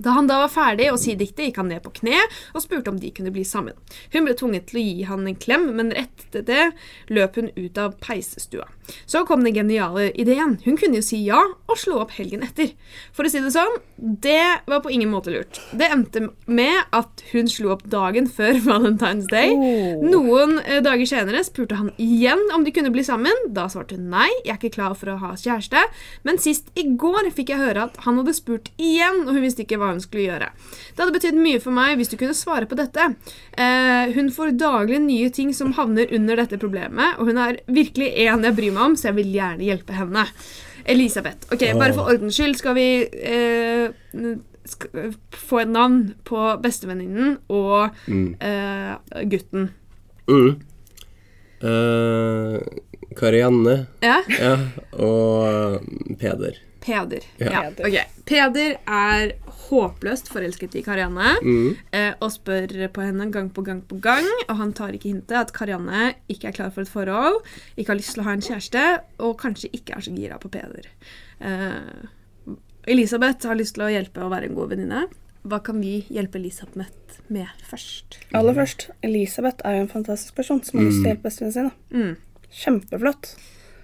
[0.00, 2.16] Da han da var ferdig å si diktet, gikk han ned på kne
[2.54, 3.76] og spurte om de kunne bli sammen.
[4.14, 6.70] Hun ble tvunget til å gi han en klem, men etter det
[7.12, 8.70] løp hun ut av peisstua.
[9.06, 10.58] Så kom den geniale ideen.
[10.64, 12.72] Hun kunne jo si ja og slå opp helgen etter.
[13.16, 15.60] For å si det sånn, det var på ingen måte lurt.
[15.76, 19.54] Det endte med at hun slo opp dagen før Valentine's Day.
[19.54, 20.04] Oh.
[20.04, 23.46] Noen eh, dager senere spurte han igjen om de kunne bli sammen.
[23.54, 25.84] Da svarte hun nei, jeg er ikke klar for å ha kjæreste.
[26.26, 29.64] Men sist i går fikk jeg høre at han hadde spurt igjen, og hun visste
[29.64, 30.50] ikke hva hun skulle gjøre.
[30.94, 33.12] Det hadde betydd mye for meg hvis du kunne svare på dette.
[33.60, 38.12] Eh, hun får daglig nye ting som havner under dette problemet, og hun er virkelig
[38.26, 40.26] en jeg bryr meg om, så jeg vil gjerne hjelpe henne.
[40.90, 41.46] Elisabeth.
[41.52, 43.90] Ok, Bare for ordens skyld skal vi eh,
[44.70, 48.34] skal få et navn på bestevenninnen og Mm.
[48.40, 49.70] eh, gutten.
[50.30, 50.56] Mm.
[51.60, 52.56] Uh,
[53.18, 54.20] Karianne Ja?
[54.32, 54.54] ja,
[54.96, 56.56] og eh, Peder.
[56.80, 57.24] Peder.
[57.36, 57.50] Ja.
[57.50, 57.62] Ja.
[57.84, 57.96] ok.
[58.24, 59.34] Peder er
[59.70, 61.76] håpløst forelsket i Karianne Mm.
[61.92, 65.36] eh, og spør på henne gang på gang på gang, og han tar ikke hintet
[65.38, 67.40] at Karianne ikke er klar for et forhold,
[67.76, 68.84] ikke har lyst til å ha en kjæreste,
[69.20, 70.86] og kanskje ikke er så gira på Peder.
[71.40, 72.06] Eh,
[72.88, 75.04] Elisabeth har lyst til å hjelpe og være en god venninne.
[75.46, 78.18] Hva kan vi hjelpe Elisabeth med først?
[78.36, 81.52] Aller først, Elisabeth er jo en fantastisk person som har lyst til å hjelpe bestevennen
[81.52, 81.70] sin.
[81.92, 82.16] Mm.
[82.50, 83.30] Kjempeflott.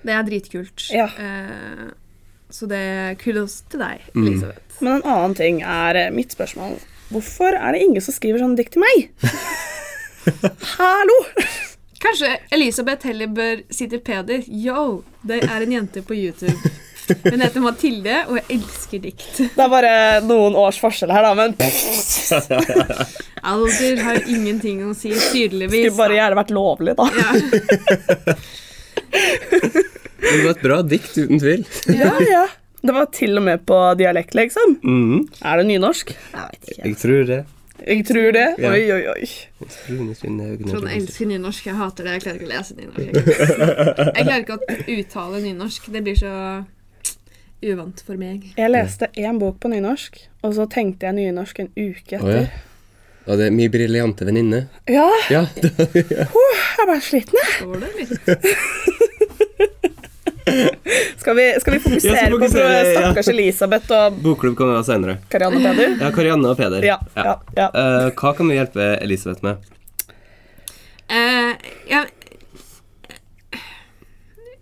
[0.07, 0.89] Det er dritkult.
[0.93, 1.07] Ja.
[1.19, 1.87] Eh,
[2.51, 4.27] så det er kudos til deg, Mm.
[4.27, 4.63] Elisabeth.
[4.81, 6.77] Men en annen ting er eh, mitt spørsmål.
[7.11, 9.09] Hvorfor er det ingen som skriver sånne dikt til meg?
[10.77, 11.17] Hallo!
[12.03, 16.59] Kanskje Elisabeth heller bør si til Peder Yo, det er en jente på YouTube.
[17.07, 19.37] Hun heter Mathilde, og jeg elsker dikt.
[19.39, 19.93] Det er bare
[20.27, 21.55] noen års forskjell her, da, men
[23.55, 25.87] Alder har ingenting å si, tydeligvis.
[25.87, 27.07] skulle bare gjerne vært lovlig, da.
[27.17, 28.37] Ja.
[30.27, 31.67] Det var et bra dikt, uten tvil.
[32.03, 32.45] Ja, ja.
[32.87, 34.77] Det var til og med på dialekt, liksom.
[34.85, 35.25] Mm.
[35.43, 36.13] Er det nynorsk?
[36.15, 36.83] Jeg vet ikke.
[36.85, 37.39] Jeg tror det.
[37.87, 38.45] Jeg tror det.
[38.63, 38.71] Ja.
[38.73, 39.27] Oi, oi, oi.
[39.87, 41.67] Trond elsker nynorsk.
[41.67, 42.13] Jeg hater det.
[42.17, 43.01] Jeg klarer ikke å lese nynorsk.
[44.17, 44.61] Jeg klarer ikke å
[44.97, 45.91] uttale nynorsk.
[45.97, 46.33] Det blir så
[47.67, 48.47] uvant for meg.
[48.57, 52.49] Jeg leste én bok på nynorsk, og så tenkte jeg nynorsk en uke etter.
[53.27, 54.67] Og det er min briljante venninne.
[54.87, 55.43] Ja, Ja.
[55.57, 57.51] jeg er bare sliten, jeg.
[57.59, 58.13] Står det litt?
[61.21, 65.17] Skal vi, skal vi fokusere på stakkars Elisabeth og Bokklubb kan vi ha senere.
[65.33, 65.97] Karianne Peder?
[66.05, 66.87] Ja, Karianne og Peder.
[66.87, 67.67] Ja, ja, ja.
[67.75, 69.67] uh, hva kan vi hjelpe Elisabeth med?
[71.11, 71.53] Uh,
[71.91, 72.05] ja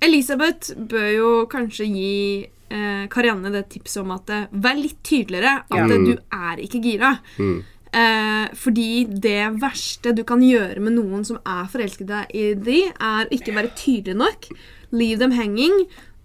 [0.04, 5.62] Elisabeth bør jo kanskje gi eh, Karianne det tipset om at eh, vær litt tydeligere.
[5.64, 5.86] At Ja.
[5.88, 7.14] eh, du er ikke gira.
[7.40, 7.62] Mm.
[7.94, 13.30] Eh, fordi det verste du kan gjøre med noen som er forelsket i de, er
[13.32, 14.50] ikke være tydelig nok.
[14.94, 15.84] Leave them hanging.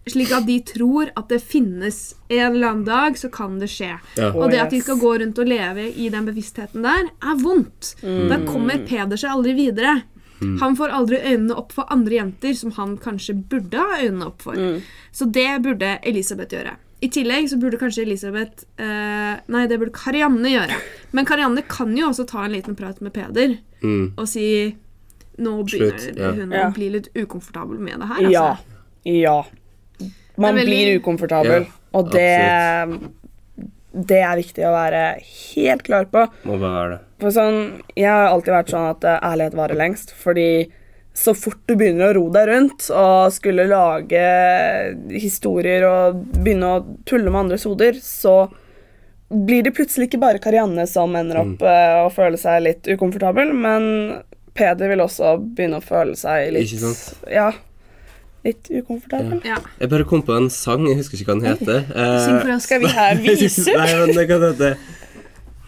[0.10, 1.97] Slik at de tror at det finnes
[2.32, 3.91] en eller annen dag, så kan det skje.
[4.17, 4.29] Ja.
[4.32, 7.91] Og det at de skal gå rundt og leve i den bevisstheten der, er vondt.
[8.01, 9.99] Da kommer Peder seg aldri videre.
[10.39, 14.45] Han får aldri øynene opp for andre jenter som han kanskje burde ha øynene opp
[14.47, 14.55] for.
[15.12, 16.77] Så det burde Elisabeth gjøre.
[17.03, 20.79] I tillegg så burde kanskje Elisabeth eh, Nei, det burde Karianne gjøre.
[21.15, 24.10] Men Karianne kan jo også ta en liten prat med Peder Mm.
[24.19, 24.75] og si
[25.39, 26.32] Nå begynner Slutt, ja.
[26.36, 26.65] hun Ja.
[26.69, 28.23] å bli litt ukomfortabel med det her.
[28.25, 28.32] Altså.
[28.32, 28.58] Ja.
[29.06, 29.38] Ja.
[30.38, 33.10] Man veldig- blir ukomfortabel, Ja, og det
[34.08, 35.19] Det er viktig å være
[35.56, 36.28] helt klar på.
[36.45, 36.99] Må være det.
[37.19, 40.12] For sånn, Jeg har alltid vært sånn at eh, ærlighet varer lengst.
[40.13, 40.69] Fordi
[41.15, 44.21] så fort du begynner å ro deg rundt og skulle lage
[45.12, 48.47] historier og begynne å tulle med andres hoder, så
[49.30, 53.52] blir det plutselig ikke bare Karianne som ender opp eh, å føle seg litt ukomfortabel,
[53.54, 54.21] men
[54.55, 57.17] Peder vil også begynne å føle seg litt Ikke sant?
[57.31, 57.49] Ja,
[58.45, 59.41] litt ukomfortabel.
[59.45, 59.57] Ja.
[59.79, 61.83] Jeg bare kom på en sang, jeg husker ikke hva den heter.
[61.93, 62.63] Eh, Syng for oss.
[62.69, 63.65] Skal vi her vise?
[63.75, 64.71] Nei, men det kan hete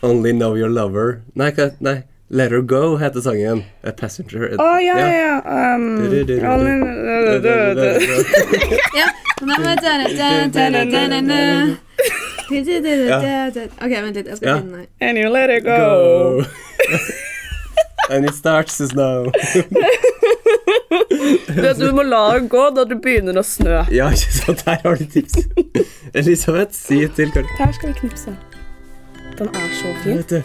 [0.04, 1.20] Only Know Your Lover.
[1.36, 1.98] Nei, hva, nei
[2.32, 3.66] Let Her Go heter sangen.
[3.84, 4.54] A Passenger.
[4.56, 5.76] Å, ja, ja, ja.
[5.76, 6.00] Um.
[13.82, 14.28] Ok, vent litt.
[14.28, 14.58] Jeg skal Ja.
[14.60, 14.88] finne den.
[15.02, 16.42] And you let it go.
[16.42, 16.46] Go.
[18.12, 19.32] And it starts to snow.
[21.48, 23.82] Du, vet, du må la det gå da det begynner å snø.
[23.94, 24.64] Ja, ikke sant?
[24.68, 25.38] Der har du tips.
[26.18, 27.48] Elisabeth, si til Karl.
[27.60, 28.34] Her skal vi knipse.
[29.40, 30.20] Den er så fin.
[30.20, 30.42] Vet du.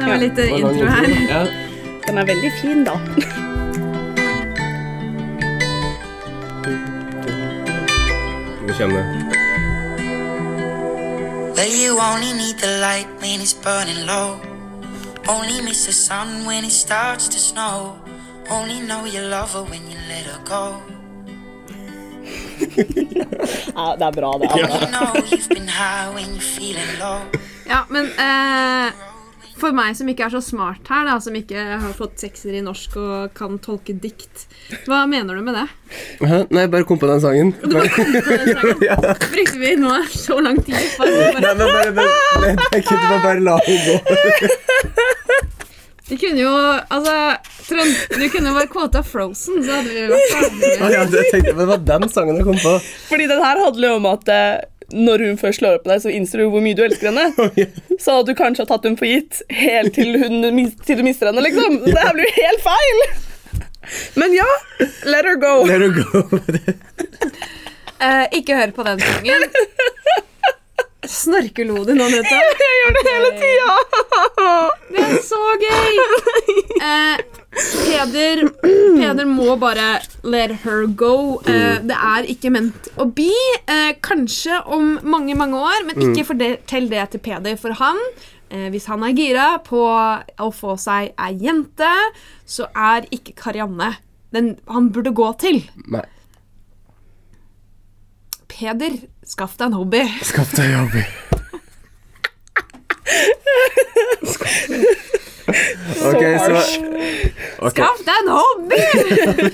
[0.00, 1.54] Det var litt intro her.
[2.08, 2.96] Den er veldig fin, da.
[8.80, 8.86] Nå.
[11.54, 14.40] Well, you only need the light when it's burning low.
[15.28, 17.98] Only miss the sun when it starts to snow.
[18.48, 20.80] Only know you love her when you let her go.
[23.74, 24.48] Ja, det er bra, det.
[24.48, 24.86] bra.
[24.86, 27.20] Know you've been high when you're feeling low.
[27.66, 28.92] Ja, men eh,
[29.60, 32.62] for meg som ikke er så smart her, da, som ikke har fått sekser i
[32.64, 34.46] norsk og kan tolke dikt,
[34.88, 35.66] hva mener du med det?
[36.24, 36.40] Hæ?
[36.54, 37.52] Nei, bare kom på den sangen.
[37.64, 38.82] Bare, Den sangen.
[38.90, 38.96] Ja.
[39.30, 43.22] Brukte vi nå så lang tid på bare nei, men bare, bare, jeg kunne bare,
[43.28, 45.40] bare la henne gå.
[46.10, 46.50] Vi kunne jo
[46.90, 47.14] Altså,
[47.68, 50.88] Trond, du kunne bare kvota Frozen, så hadde vi vært ferdige.
[50.96, 52.72] ja, det, tenkte, det var den sangen jeg kom på.
[53.12, 54.56] Fordi den her handler jo om at eh,
[54.92, 57.66] når hun først slår opp på deg, så innser du hvor mye du elsker henne.
[58.04, 60.40] Så du kanskje har tatt henne for gitt helt til, hun,
[60.86, 61.80] til du mister henne, liksom.
[61.86, 63.02] Det her blir jo helt feil!
[64.20, 64.46] Men ja,
[65.08, 65.54] let her go.
[65.68, 66.22] Let her go.
[68.00, 69.42] Eh, ikke hør på den sangen.
[71.04, 72.62] Snorkelo du nå nettopp?
[72.64, 73.74] Jeg gjør det hele tida.
[74.88, 75.98] Det er så gøy!
[76.80, 77.20] Eh,
[77.60, 78.40] Peder,
[79.20, 81.40] Peder må bare let her go.
[81.44, 83.32] Eh, det er ikke ment å bli.
[83.68, 87.98] Eh, kanskje om mange, mange år, men ikke fortell det til Peder, for han
[88.50, 91.90] eh, hvis han er gira på å få seg ei jente,
[92.48, 93.98] så er ikke Karianne
[94.32, 95.60] den han burde gå til.
[95.90, 96.06] Nei,
[98.48, 100.04] Peder, skaff deg en hobby.
[100.24, 100.96] skaff deg jobb.
[106.10, 106.52] Ok, så
[107.60, 107.74] ok.
[107.74, 108.80] Skaff deg en hobby!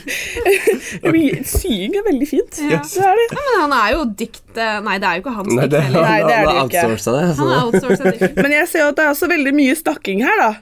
[1.06, 1.44] okay.
[1.48, 2.61] Sying er veldig fint.
[2.70, 2.80] Ja.
[2.82, 3.26] Det er det.
[3.32, 5.80] Ja, men han er jo dikt eh, Nei, det er jo ikke hans dikt det,
[5.88, 6.06] heller.
[6.06, 7.06] Nei, det er han det har ikke.
[7.06, 7.12] det.
[7.12, 7.46] Han er Så.
[7.62, 8.37] outsourcet.
[8.42, 10.52] Men jeg ser jo at det er også veldig mye snakking her, da.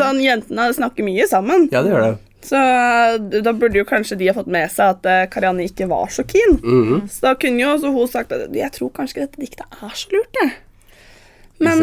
[0.00, 1.68] Sånn, Jentene snakker mye sammen.
[1.74, 2.14] Ja, det gjør det.
[2.48, 5.88] Så eh, da burde jo kanskje de ha fått med seg at eh, Karianne ikke
[5.90, 6.58] var så keen.
[6.62, 7.06] Mhm.
[7.12, 10.12] Så da kunne jo også hun sagt at jeg tror kanskje dette diktet er så
[10.14, 10.54] lurt, jeg.
[11.58, 11.82] Men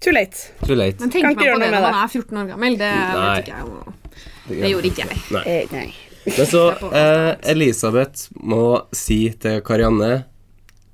[0.00, 0.36] too late.
[0.66, 0.96] Too late.
[1.00, 2.76] Men tenk tenker man på det når man er 14 år gammel?
[2.80, 3.66] Det vet ikke jeg.
[4.60, 5.18] Det gjorde ikke jeg.
[5.30, 5.58] Nei.
[5.72, 5.94] nei.
[6.26, 10.24] Men så eh, Elisabeth må si til Karianne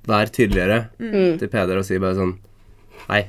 [0.07, 1.33] Vær tydeligere Mm.
[1.39, 2.37] til Peder og si bare sånn
[3.09, 3.25] Hei.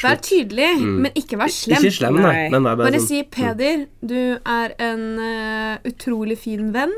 [0.00, 1.76] Vær tydelig, men ikke vær slem.
[1.84, 2.46] Ikke slem, nei, Nei.
[2.50, 6.94] men vær bare Bare sånn si 'Peder, du er en uh, utrolig fin venn'.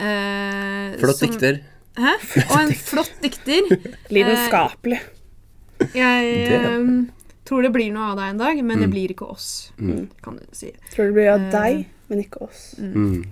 [0.00, 1.58] eh, Flott som- dikter.
[1.98, 2.14] Hæ?
[2.50, 3.62] Og en flott dikter.
[4.14, 5.00] Lidenskapelig.
[5.94, 7.04] Jeg Det- eh,
[7.52, 8.94] tror det blir noe av deg en dag, men det Mm.
[8.96, 9.48] blir ikke oss,
[10.24, 10.72] kan du si.
[10.94, 12.62] Tror det blir av uh, deg, men ikke oss.
[12.80, 13.26] Mm.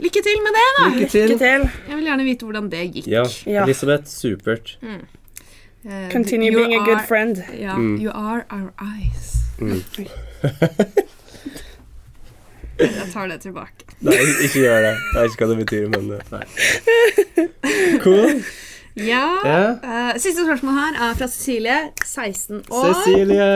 [0.00, 0.84] Lykke til med det, da!
[0.94, 1.28] Lykke til.
[1.34, 1.64] Lykke til.
[1.90, 3.06] Jeg vil gjerne vite hvordan det gikk.
[3.10, 3.64] Ja, Ja.
[3.66, 4.78] Elisabeth, supert.
[4.80, 7.42] Eh, Continue you being a good friend.
[7.58, 7.98] Ja, Mm.
[8.00, 9.36] you are our eyes.
[12.80, 13.84] Jeg tar det tilbake.
[14.00, 14.14] Nei,
[14.46, 14.94] ikke gjør det.
[14.96, 16.44] Jeg vet ikke hva det betyr, men eh, nei.
[18.04, 18.40] Cool.
[19.00, 19.24] Ja.
[19.80, 22.90] Eh, siste spørsmål her er fra Cecilie, 16 år.
[22.90, 23.48] Cecilie.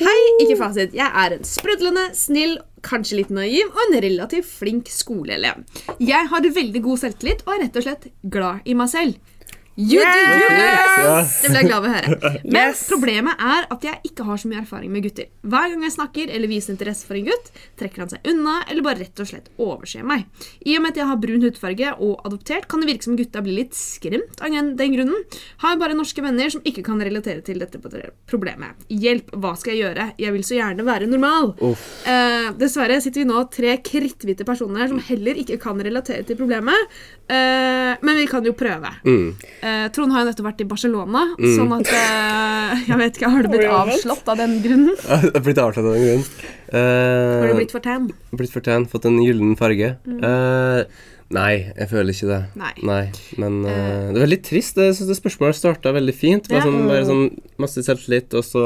[0.00, 0.94] Hei, ikke fasit.
[0.96, 5.64] Jeg er en sprudlende, snill, kanskje litt naiv og en relativt flink skoleelev.
[6.00, 9.29] Jeg har veldig god selvtillit og er rett og slett glad i meg selv.
[9.78, 11.36] You do you, girls!
[11.40, 12.30] Det ble jeg glad ved å høre.
[12.44, 12.80] Men Yes.
[12.90, 15.28] problemet er at jeg ikke har så mye erfaring med gutter.
[15.46, 17.48] Hver gang jeg snakker eller viser interesse for en gutt,
[17.80, 20.26] trekker han seg unna eller bare rett og slett overser meg.
[20.66, 23.42] I og med at jeg har brun hudfarge og adoptert, kan det virke som gutta
[23.46, 25.24] blir litt skremt av den grunnen.
[25.64, 28.84] Har bare norske venner som ikke kan relatere til dette problemet.
[28.90, 30.10] Hjelp, hva skal jeg gjøre?
[30.20, 31.54] Jeg vil så gjerne være normal.
[31.62, 37.00] Eh, dessverre sitter vi nå tre kritthvite personer som heller ikke kan relatere til problemet.
[37.30, 38.90] Eh, men vi kan jo prøve.
[39.06, 39.28] Mm.
[39.62, 43.46] Eh, Trond har jo nettopp vært i Barcelona, sånn at eh, Jeg vet ikke, Har
[43.46, 44.96] du blitt avslått av den grunnen?
[45.06, 46.26] Jeg har blitt avslått av den grunnen.
[46.72, 48.10] Har du blitt for tan?
[48.34, 49.92] blitt for tan, fått en gyllen farge.
[50.06, 52.40] Eh, nei, jeg føler ikke det.
[52.58, 53.04] Nei.
[53.38, 54.78] Men uh, det er veldig trist.
[54.82, 56.50] Jeg syns det spørsmålet starta veldig fint.
[56.50, 56.66] Bare Ja.
[56.66, 57.24] sånn, bare sånn
[57.62, 58.62] Masse selvtillit, og så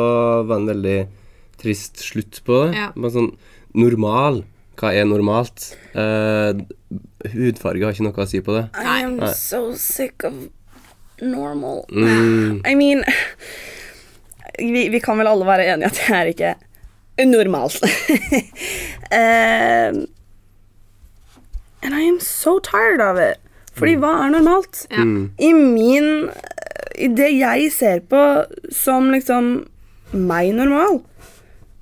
[0.48, 0.98] var det en veldig
[1.60, 2.78] trist slutt på det.
[2.80, 2.88] Ja.
[2.96, 3.32] Bare sånn
[3.74, 4.44] Normal.
[4.80, 5.70] Hva er normalt?
[5.94, 6.52] Uh,
[7.32, 8.64] hudfarge har ikke noe å si på det.
[8.78, 9.32] I am Nei.
[9.38, 10.34] so sick of
[11.22, 11.84] normal.
[11.90, 12.60] Mm.
[12.66, 13.04] I mean
[14.58, 16.54] vi, vi kan vel alle være enige at jeg er ikke
[17.30, 17.70] normal.
[19.14, 20.04] uh,
[21.84, 23.38] And I am so tired of it.
[23.74, 24.86] Fordi hva er normalt?
[24.90, 25.04] Ja.
[25.04, 26.30] I min
[26.94, 28.20] I det jeg ser på
[28.72, 29.66] som liksom
[30.14, 31.00] meg normal,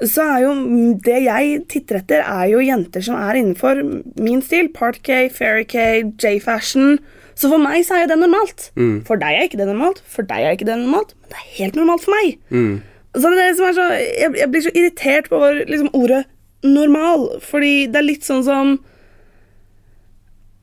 [0.00, 0.52] så er jo
[1.04, 3.82] det jeg titter etter, er jo jenter som er innenfor
[4.18, 4.70] min stil.
[4.74, 5.76] Part-K, Fairy-K,
[6.18, 6.96] J-fashion.
[7.38, 8.70] Så for meg så er jo det normalt.
[9.06, 11.52] For deg er ikke det normalt, for deg er ikke det normalt, men det er
[11.58, 12.38] helt normalt for meg.
[13.14, 16.24] Så det er det som er så, jeg, jeg blir så irritert på liksom, ordet
[16.62, 18.76] normal, fordi det er litt sånn som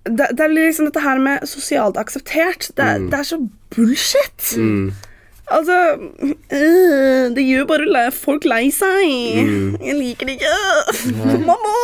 [0.09, 2.71] det, det er liksom dette her med sosialt akseptert.
[2.77, 3.09] Det, mm.
[3.11, 3.39] det er så
[3.75, 4.53] bullshit.
[5.49, 9.03] Altså øh, Det gjør bare le folk lei seg.
[9.81, 11.39] Jeg liker det ikke.
[11.47, 11.75] Mamma!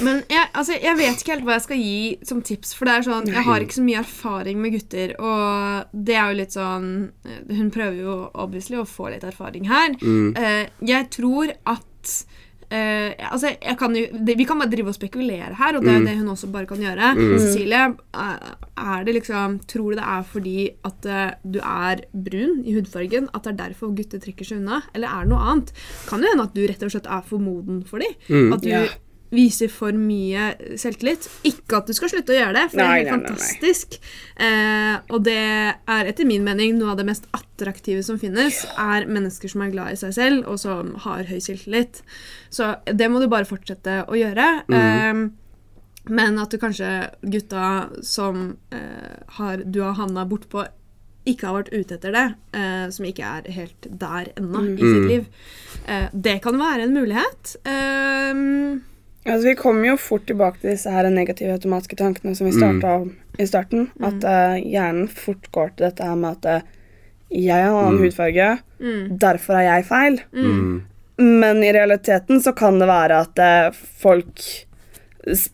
[0.00, 2.74] Men jeg, altså, jeg vet ikke helt hva jeg skal gi som tips.
[2.76, 5.14] For det er sånn, jeg har ikke så mye erfaring med gutter.
[5.20, 6.88] Og det er jo litt sånn
[7.50, 9.96] Hun prøver jo obviously å få litt erfaring her.
[10.00, 12.16] Eh, jeg tror at
[12.70, 15.92] eh, altså, jeg kan jo, det, Vi kan bare drive og spekulere her, og det
[15.92, 16.06] er mm.
[16.08, 17.12] det hun også bare kan gjøre.
[17.42, 17.84] Cecilie,
[18.14, 18.50] eh,
[18.84, 23.28] er det liksom Tror du det er fordi at uh, du er brun i hudfargen,
[23.34, 24.82] at det er derfor gutter trekker seg unna?
[24.94, 25.72] Eller er det noe annet?
[26.08, 28.52] Kan det hende at du rett og slett er for moden for dem?
[28.54, 28.86] At du Ja.
[29.34, 31.28] Viser for mye selvtillit.
[31.48, 33.28] Ikke at du skal slutte å gjøre det, for det er helt nei, nei, nei.
[33.28, 33.98] fantastisk.
[34.48, 35.38] Eh, og det
[35.96, 39.72] er etter min mening noe av det mest attraktive som finnes, er mennesker som er
[39.74, 42.04] glad i seg selv, og som har høy selvtillit.
[42.54, 44.50] Så det må du bare fortsette å gjøre.
[44.70, 45.24] Eh,
[46.04, 46.88] men at du kanskje
[47.22, 50.66] gutta som eh, har, du har havna bortpå,
[51.24, 55.06] ikke har vært ute etter det, eh, som ikke er helt der ennå i sitt
[55.08, 55.28] liv.
[55.88, 57.54] Eh, det kan være en mulighet.
[57.64, 58.42] Eh,
[59.24, 62.96] Altså, vi kommer jo fort tilbake til disse her negative automatiske tankene som vi starta
[63.40, 63.86] i starten.
[64.04, 66.66] At uh, hjernen fort går til dette her med at uh,
[67.34, 68.50] jeg har en annen hudfarge,
[69.24, 70.20] derfor er jeg feil.
[71.24, 74.44] Men i realiteten så kan det være at uh, folk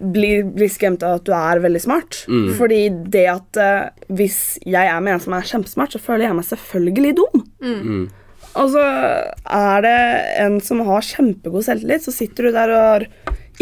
[0.03, 2.25] blir, blir skremt av at du er veldig smart.
[2.59, 2.81] Fordi
[3.15, 3.61] det at
[4.11, 7.45] hvis jeg er med en som er kjempesmart, så føler jeg meg selvfølgelig dum.
[8.59, 8.83] Og så
[9.47, 9.99] er det
[10.43, 13.07] en som har kjempegod selvtillit, så sitter du der og har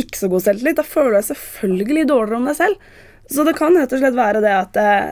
[0.03, 0.78] ikke så god selvtillit.
[0.78, 2.76] Da føler du deg selvfølgelig dårligere om deg selv.
[3.28, 5.09] Så det kan rett og slett være det at eh,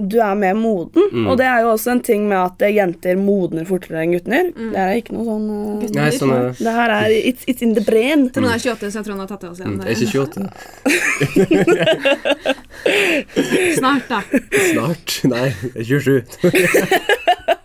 [0.00, 1.26] du er mer moden.
[1.28, 4.50] Og det er jo også en ting med at eh, jenter modner fortere enn gutter.
[4.56, 7.84] Det er ikke noe sånn uh, Nei, sånn Det her er It's, it's in the
[7.84, 8.28] brain.
[8.32, 9.76] Trond er 28, så jeg tror han har tatt det også igjen.
[9.84, 10.44] Jeg er ikke 28.
[13.80, 14.20] Snart, da.
[14.70, 15.08] Snart.
[15.30, 17.56] Nei, jeg er 27.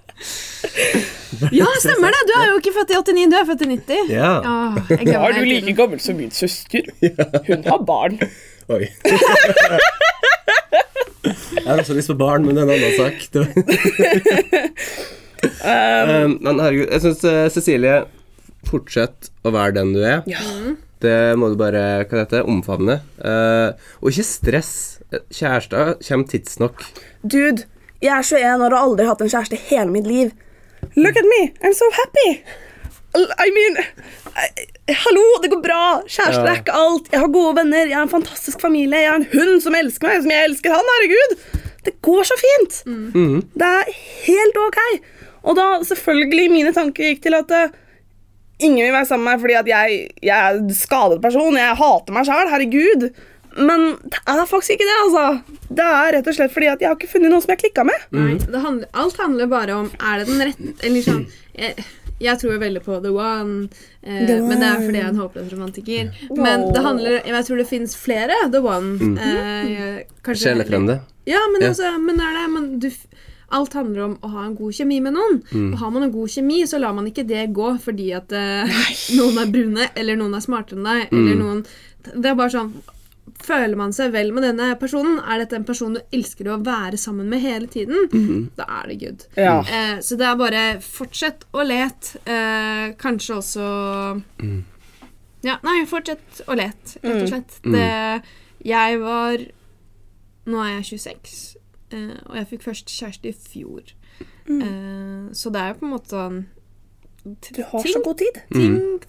[1.52, 2.22] Ja, stemmer det!
[2.30, 4.12] Du er jo ikke født i 89, du er født i 90.
[4.14, 4.30] Ja.
[4.40, 5.76] Åh, jeg det hele tiden.
[5.76, 6.88] gammel som min søster.
[7.50, 8.20] Hun har barn.
[8.72, 8.88] Oi.
[11.56, 13.16] Jeg har også lyst på barn, men det er en annen sak.
[15.66, 17.24] Um, men herregud, jeg syns
[17.56, 17.96] Cecilie
[18.70, 20.22] Fortsett å være den du er.
[20.30, 20.44] Ja.
[21.06, 23.00] Det må du bare hva det heter, omfavne.
[23.20, 24.72] Eh, og ikke stress.
[25.34, 26.86] Kjærester kommer tidsnok.
[27.22, 27.68] Dude,
[28.04, 30.34] jeg er 21 år og har aldri hatt en kjæreste i hele mitt liv.
[30.96, 32.30] Look at me, I'm so happy.
[33.16, 33.78] I mean
[34.36, 36.02] I- Hallo, det går bra.
[36.08, 37.08] Kjærester er ikke alt.
[37.12, 40.08] Jeg har gode venner, jeg har en fantastisk familie, jeg har en hund som elsker
[40.12, 40.90] meg, som jeg elsker han.
[40.94, 41.38] Herregud.
[41.86, 42.82] Det går så fint.
[43.56, 43.90] Det er
[44.28, 44.80] helt ok.
[45.46, 47.74] Og da selvfølgelig mine tanker gikk til at eh,
[48.60, 51.58] ingen vil være sammen med meg fordi at jeg, jeg er en skadet person.
[51.58, 52.52] Jeg hater meg sjæl.
[52.54, 53.08] Herregud.
[53.56, 55.26] Men det er faktisk ikke det, altså.
[55.70, 57.86] Det er rett og slett fordi at jeg har ikke funnet noen som jeg klikka
[57.88, 58.08] med.
[58.12, 61.22] Nei, det handler, alt handler bare om Er det den rette Eller sånn
[61.56, 61.86] jeg,
[62.20, 63.70] jeg tror veldig på the one,
[64.04, 66.10] eh, The men det er fordi jeg er en håpløs romantiker.
[66.36, 68.96] Men det handler Jeg tror det fins flere the one.
[69.20, 71.00] Eh, kanskje- Sjelefrende.
[71.28, 71.70] Ja, men, Ja.
[71.70, 72.46] altså, men er det.
[72.54, 72.90] Men du,
[73.52, 75.40] alt handler om å ha en god kjemi med noen.
[75.74, 78.68] Og har man en god kjemi, så lar man ikke det gå fordi at eh,
[79.18, 81.66] noen er brune, eller noen er smartere enn deg, eller noen
[82.06, 82.74] Det er bare sånn
[83.42, 85.18] Føler man seg vel med denne personen?
[85.20, 88.50] Er dette en person du elsker å være sammen med hele tiden?
[88.56, 89.26] Da er det good.
[89.36, 89.60] Ja.
[89.66, 92.20] Eh, så det er bare fortsett å lete.
[92.26, 93.66] Eh, kanskje også
[95.46, 97.60] Ja, nei, fortsett å lete, rett og slett.
[97.66, 97.90] Det,
[98.66, 99.44] jeg var
[100.46, 101.58] Nå er jeg 26,
[101.98, 103.94] eh, og jeg fikk først kjæreste i fjor.
[104.46, 106.44] Eh, så det er jo på en måte sånn
[107.26, 108.38] Du har så god tid.
[108.54, 109.02] Ting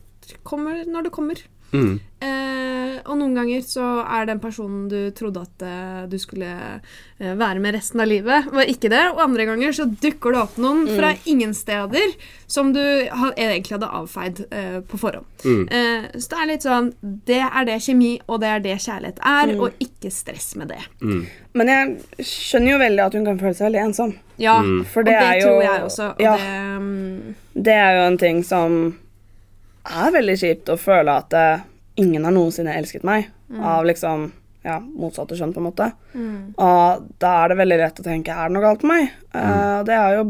[0.48, 1.42] kommer når det kommer.
[1.72, 1.98] Mm.
[2.26, 7.34] Eh, og noen ganger så er den personen du trodde at eh, du skulle eh,
[7.38, 9.02] være med resten av livet, var ikke det.
[9.12, 12.14] Og andre ganger så dukker det opp noen fra ingen steder
[12.50, 15.28] som du ha, egentlig hadde avfeid eh, på forhånd.
[15.44, 16.88] Eh, så det er litt sånn
[17.28, 20.82] Det er det kjemi, og det er det kjærlighet er, og ikke stress med det.
[21.56, 24.16] Men jeg skjønner jo veldig at hun kan føle seg veldig ensom.
[24.40, 24.58] Ja,
[24.92, 26.08] For og det det er jo- tror jeg også.
[26.16, 26.36] Og ja.
[26.36, 28.80] det, um, Det er jo en ting som
[29.86, 31.64] er veldig kjipt å føle at uh,
[32.00, 33.30] ingen har noensinne elsket meg.
[33.62, 34.30] av liksom
[34.66, 35.90] ja, motsatte kjønn, på en måte.
[36.58, 39.12] Og da er det veldig lett å tenke er det noe galt med meg?
[39.38, 40.24] Eh, det er jo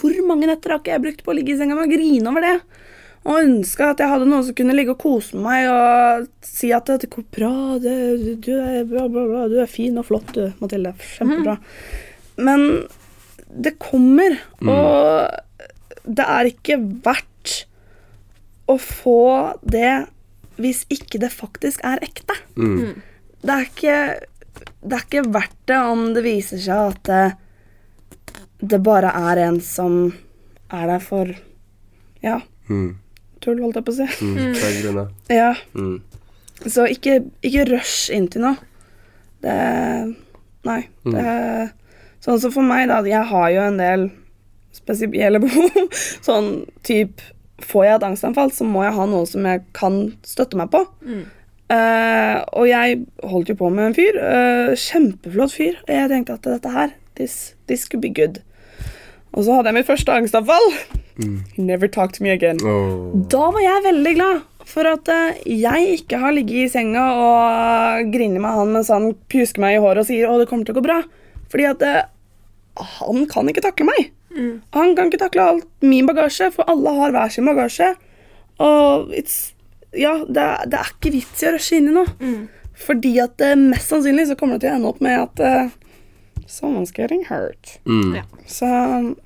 [0.00, 2.32] Hvor mange netter har ikke jeg brukt på å ligge i senga med og grine
[2.32, 2.56] over det?
[3.28, 6.70] Og ønske at jeg hadde noen som kunne ligge og kose med meg og si
[6.72, 7.96] at det går bra, det,
[8.40, 10.94] du er bra, bra, bra, du er fin og flott, du, Mathilde.
[11.18, 11.58] Kjempebra.
[12.40, 12.64] Men
[13.50, 17.29] det kommer, og det er ikke verdt
[18.70, 19.16] å få
[19.66, 20.06] det
[20.60, 22.36] hvis ikke det faktisk er ekte.
[23.40, 23.96] Det er ikke
[24.84, 27.36] Det er ikke verdt det om det viser seg at det,
[28.60, 30.12] det bare er en som
[30.70, 31.30] er der for
[32.22, 32.96] Ja, Mm.
[33.40, 34.24] tull, holdt jeg på å si.
[34.24, 34.82] Mm.
[34.82, 35.08] Grunner.
[35.32, 36.02] Ja, Mm.
[36.68, 38.56] så ikke, ikke rush inn til noe.
[39.40, 40.16] Det
[40.64, 40.82] Nei.
[41.04, 41.72] Det
[42.20, 43.00] Sånn som for meg, da.
[43.08, 44.10] Jeg har jo en del
[44.76, 45.70] spesielle behov.
[46.20, 47.22] sånn typ
[47.60, 50.84] Får jeg et angstanfall, så må jeg ha noe som jeg kan støtte meg på.
[51.70, 54.18] Eh, og jeg holdt jo på med en fyr.
[54.18, 55.78] Uh, kjempeflott fyr.
[55.86, 58.40] Og jeg tenkte at dette her, this, this could be good.
[59.30, 60.72] Og så hadde jeg mitt første angstanfall.
[61.20, 61.42] Mm.
[61.58, 62.58] never talked to me again.
[62.64, 63.12] Oh.
[63.30, 64.40] Da var jeg veldig glad
[64.70, 69.12] for at uh, jeg ikke har ligget i senga og grinet med han mens han
[69.30, 71.02] pjusker meg i håret og sier 'Å, det kommer til å gå bra'.
[71.50, 71.84] Fordi at
[73.00, 74.10] han kan ikke takle meg.
[74.76, 77.88] Han kan ikke takle alt min bagasje, for alle har hver sin bagasje.
[78.62, 79.52] Og it's,
[79.96, 82.06] ja, det, er- det er ikke vits i å rushe inn i noe.
[82.80, 86.44] Fordi at eh, mest sannsynlig så kommer det til å ende opp med at uh,
[86.48, 87.74] someone's getting hurt.
[87.84, 88.14] Mm.
[88.20, 88.22] Ja.
[88.48, 88.70] Så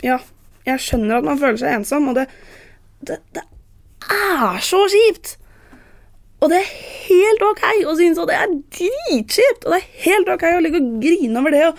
[0.02, 0.16] ja,
[0.66, 2.24] jeg skjønner at man føler seg ensom, og det,
[3.07, 3.44] det, det
[4.11, 5.36] er så kjipt.
[6.42, 6.72] Og det er
[7.07, 9.62] helt ok å synes at det er dritkjipt.
[9.64, 11.78] Og det er helt ok å ligge og grine over det og,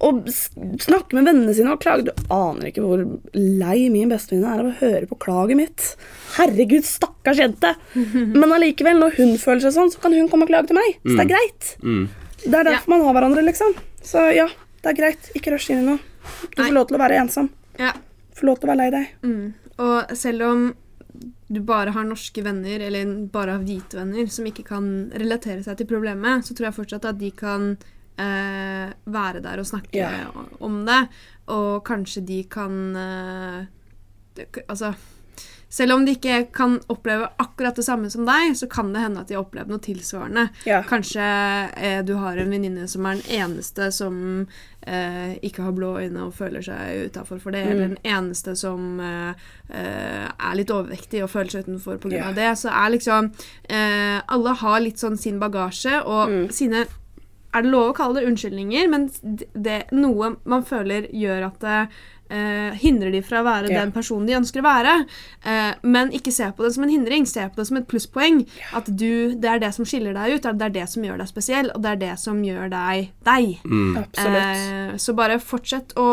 [0.00, 0.28] og
[0.80, 2.08] snakke med vennene sine og klage.
[2.08, 3.02] Du aner ikke hvor
[3.36, 5.88] lei min bestevenninne er av å høre på klaget mitt.
[6.38, 7.74] Herregud, stakkars jente.
[8.40, 10.96] Men allikevel, når hun føler seg sånn, så kan hun komme og klage til meg.
[11.04, 11.72] Så det er greit.
[11.84, 12.04] Mm.
[12.46, 13.76] Det er derfor man har hverandre, liksom.
[14.00, 14.48] Så ja,
[14.80, 15.32] det er greit.
[15.36, 16.00] Ikke rush inn i noe.
[16.54, 17.50] Du får lov til å være ensom.
[17.80, 17.92] Ja.
[18.38, 19.12] Får lov til å være lei deg.
[19.26, 19.44] Mm.
[19.84, 20.70] Og selv om
[21.50, 24.84] du bare har norske venner, eller bare har hvite venner, som ikke kan
[25.18, 27.74] relatere seg til problemet, så tror jeg fortsatt at de kan
[28.20, 30.28] eh, være der og snakke yeah.
[30.60, 31.00] om det.
[31.50, 33.60] Og kanskje de kan eh,
[34.68, 34.94] Altså
[35.70, 39.22] selv om de ikke kan oppleve akkurat det samme som deg, så kan det hende
[39.22, 40.48] at de har opplevd noe tilsvarende.
[40.66, 40.80] Ja.
[40.86, 41.22] Kanskje
[41.78, 44.16] eh, du har en venninne som er den eneste som
[44.82, 48.98] eh, ikke har blå øyne og føler seg utafor for det, eller den eneste som
[48.98, 52.16] eh, eh, er litt overvektig og føler seg utenfor pga.
[52.18, 52.32] Ja.
[52.34, 52.50] det.
[52.58, 53.30] Så er liksom
[53.70, 56.88] eh, Alle har litt sånn sin bagasje og sine
[57.54, 59.08] er det lov å kalle det unnskyldninger, men
[59.54, 61.78] det, noe man føler gjør at det
[62.30, 63.80] eh, hindrer de fra å være Ja.
[63.80, 64.92] den personen de ønsker å være.
[65.44, 68.44] Eh, men ikke se på det som en hindring, se på det som et plusspoeng.
[68.72, 71.28] At du, det er det som skiller deg ut, det er det som gjør deg
[71.32, 73.56] spesiell, og det er det som gjør deg deg.
[73.66, 73.96] Mm.
[73.98, 76.10] Eh, så bare fortsett å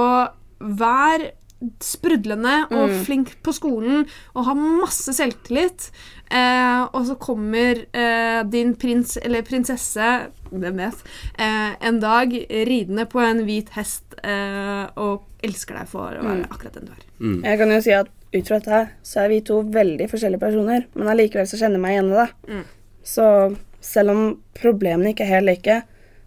[0.60, 1.36] være
[1.82, 3.04] sprudlende og Mm.
[3.06, 4.06] flink på skolen
[4.36, 5.90] og har masse selvtillit.
[6.30, 10.10] Eh, og så kommer eh, din prins eller prinsesse
[10.52, 11.04] hvem vet,
[11.40, 16.44] eh, en dag ridende på en hvit hest eh, og elsker deg for å være
[16.44, 16.52] Mm.
[16.52, 17.50] akkurat den du er.
[17.50, 20.86] Jeg kan jo si at ut fra dette så er vi to veldig forskjellige personer,
[20.96, 22.30] men allikevel så kjenner jeg meg igjen i det.
[22.50, 22.64] Mm.
[23.04, 25.84] Så selv om problemene ikke er helt like,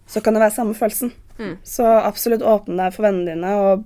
[0.07, 1.11] så kan det være samme følelsen.
[1.39, 1.57] Mm.
[1.63, 3.83] Så absolutt åpne deg for vennene dine, og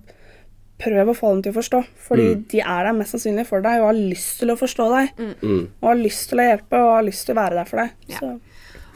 [0.81, 1.79] prøv å få dem til å forstå.
[2.07, 5.23] Fordi de er der mest sannsynlig for deg, og har lyst til å forstå deg.
[5.41, 5.61] Mm.
[5.81, 7.95] Og har lyst til å hjelpe, og har lyst til å være der for deg.
[8.11, 8.19] Ja.
[8.19, 8.33] Så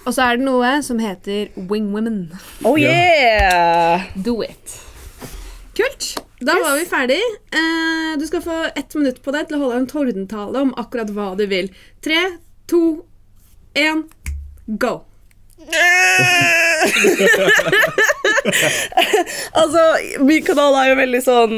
[0.07, 2.31] Og så er det noe som heter wing women.
[2.65, 4.07] oh yeah!
[4.15, 4.77] Do it.
[5.75, 6.17] Kult.
[6.43, 7.19] Da var vi ferdig.
[7.51, 11.11] Eh, du skal få ett minutt på deg til å holde en tordentale om akkurat
[11.15, 11.69] hva du vil.
[12.03, 12.19] Tre,
[12.67, 13.05] to,
[13.75, 14.05] én,
[14.67, 15.01] go.
[19.59, 19.81] Altså,
[20.25, 21.55] min kanal er jo veldig sånn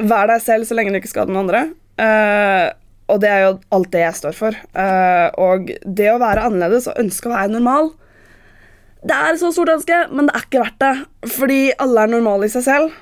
[0.00, 1.62] Vær deg selv så lenge du ikke skader noen andre.
[2.00, 2.66] Uh,
[3.12, 4.56] og det er jo alt det jeg står for.
[4.72, 7.90] Uh, og det å være annerledes og ønske å være normal
[9.04, 10.94] Det er så stort ønske, men det er ikke verdt det.
[11.36, 12.96] Fordi alle er normale i seg selv.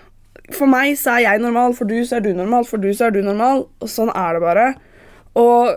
[0.54, 3.08] For meg så er jeg normal, for du så er du normal, for du så
[3.08, 3.66] er du normal.
[3.84, 4.66] Og sånn er det bare.
[5.38, 5.76] Og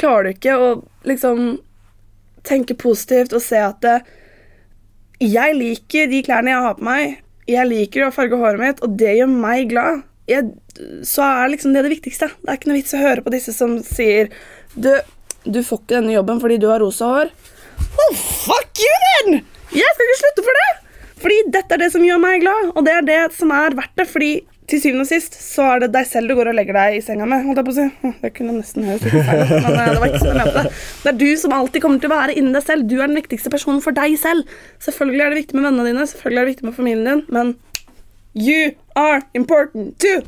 [0.00, 0.68] klarer du ikke å
[1.08, 1.56] liksom
[2.46, 3.96] tenke positivt og se at det,
[5.22, 7.16] jeg liker de klærne jeg har på meg.
[7.48, 10.02] Jeg liker å farge håret mitt, og det gjør meg glad.
[10.28, 10.50] Jeg,
[11.06, 12.28] så er liksom det det viktigste.
[12.42, 14.32] Det er ikke noe vits å høre på disse som sier
[14.74, 14.90] Du,
[15.46, 17.30] du får ikke denne jobben fordi du har rosa hår.
[17.76, 19.38] Oh, fuck you, then!
[19.72, 20.72] Jeg skal ikke slutte for det!
[21.22, 23.94] Fordi dette er det som gjør meg glad, og det er det som er verdt
[23.96, 24.08] det.
[24.10, 24.32] Fordi
[24.70, 27.02] til syvende og sist så er det deg selv du går og legger deg i
[27.04, 27.44] senga med.
[27.46, 27.86] holdt jeg på å si.
[28.02, 30.72] Hm, Det kunne nesten høres ut, men eh, det var ikke sånn jeg mente det.
[31.04, 32.86] Det er du som alltid kommer til å være inni deg selv.
[32.90, 34.56] Du er den viktigste personen for deg selv.
[34.86, 37.54] Selvfølgelig er det viktig med vennene dine, selvfølgelig er det viktig med familien din, men
[38.34, 40.22] you are important too.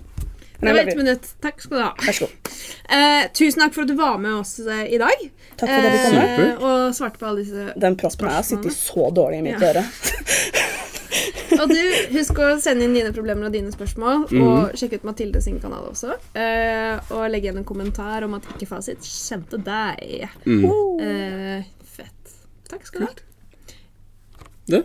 [0.60, 1.26] Det var ett minutt.
[1.40, 1.90] Takk skal du ha.
[2.02, 2.48] Vær så god.
[2.90, 5.20] Eh, tusen takk for at du var med oss eh, i dag.
[5.60, 6.16] Takk for at du kom.
[6.18, 9.70] Eh, og svarte på alle disse Den prospen her sitter så dårlig i mitt Ja.
[9.70, 9.84] øre.
[11.60, 11.78] Og du,
[12.14, 14.42] husk å sende inn dine problemer og dine spørsmål, Mm.
[14.44, 16.14] og sjekke ut Mathilde sin kanal også.
[16.36, 20.28] Uh, og legge igjen en kommentar om at ikke fasit kjente deg.
[20.44, 20.64] Mm.
[20.68, 21.64] Uh,
[21.96, 22.36] fett.
[22.68, 23.16] Takk skal du ha.
[24.68, 24.82] Du,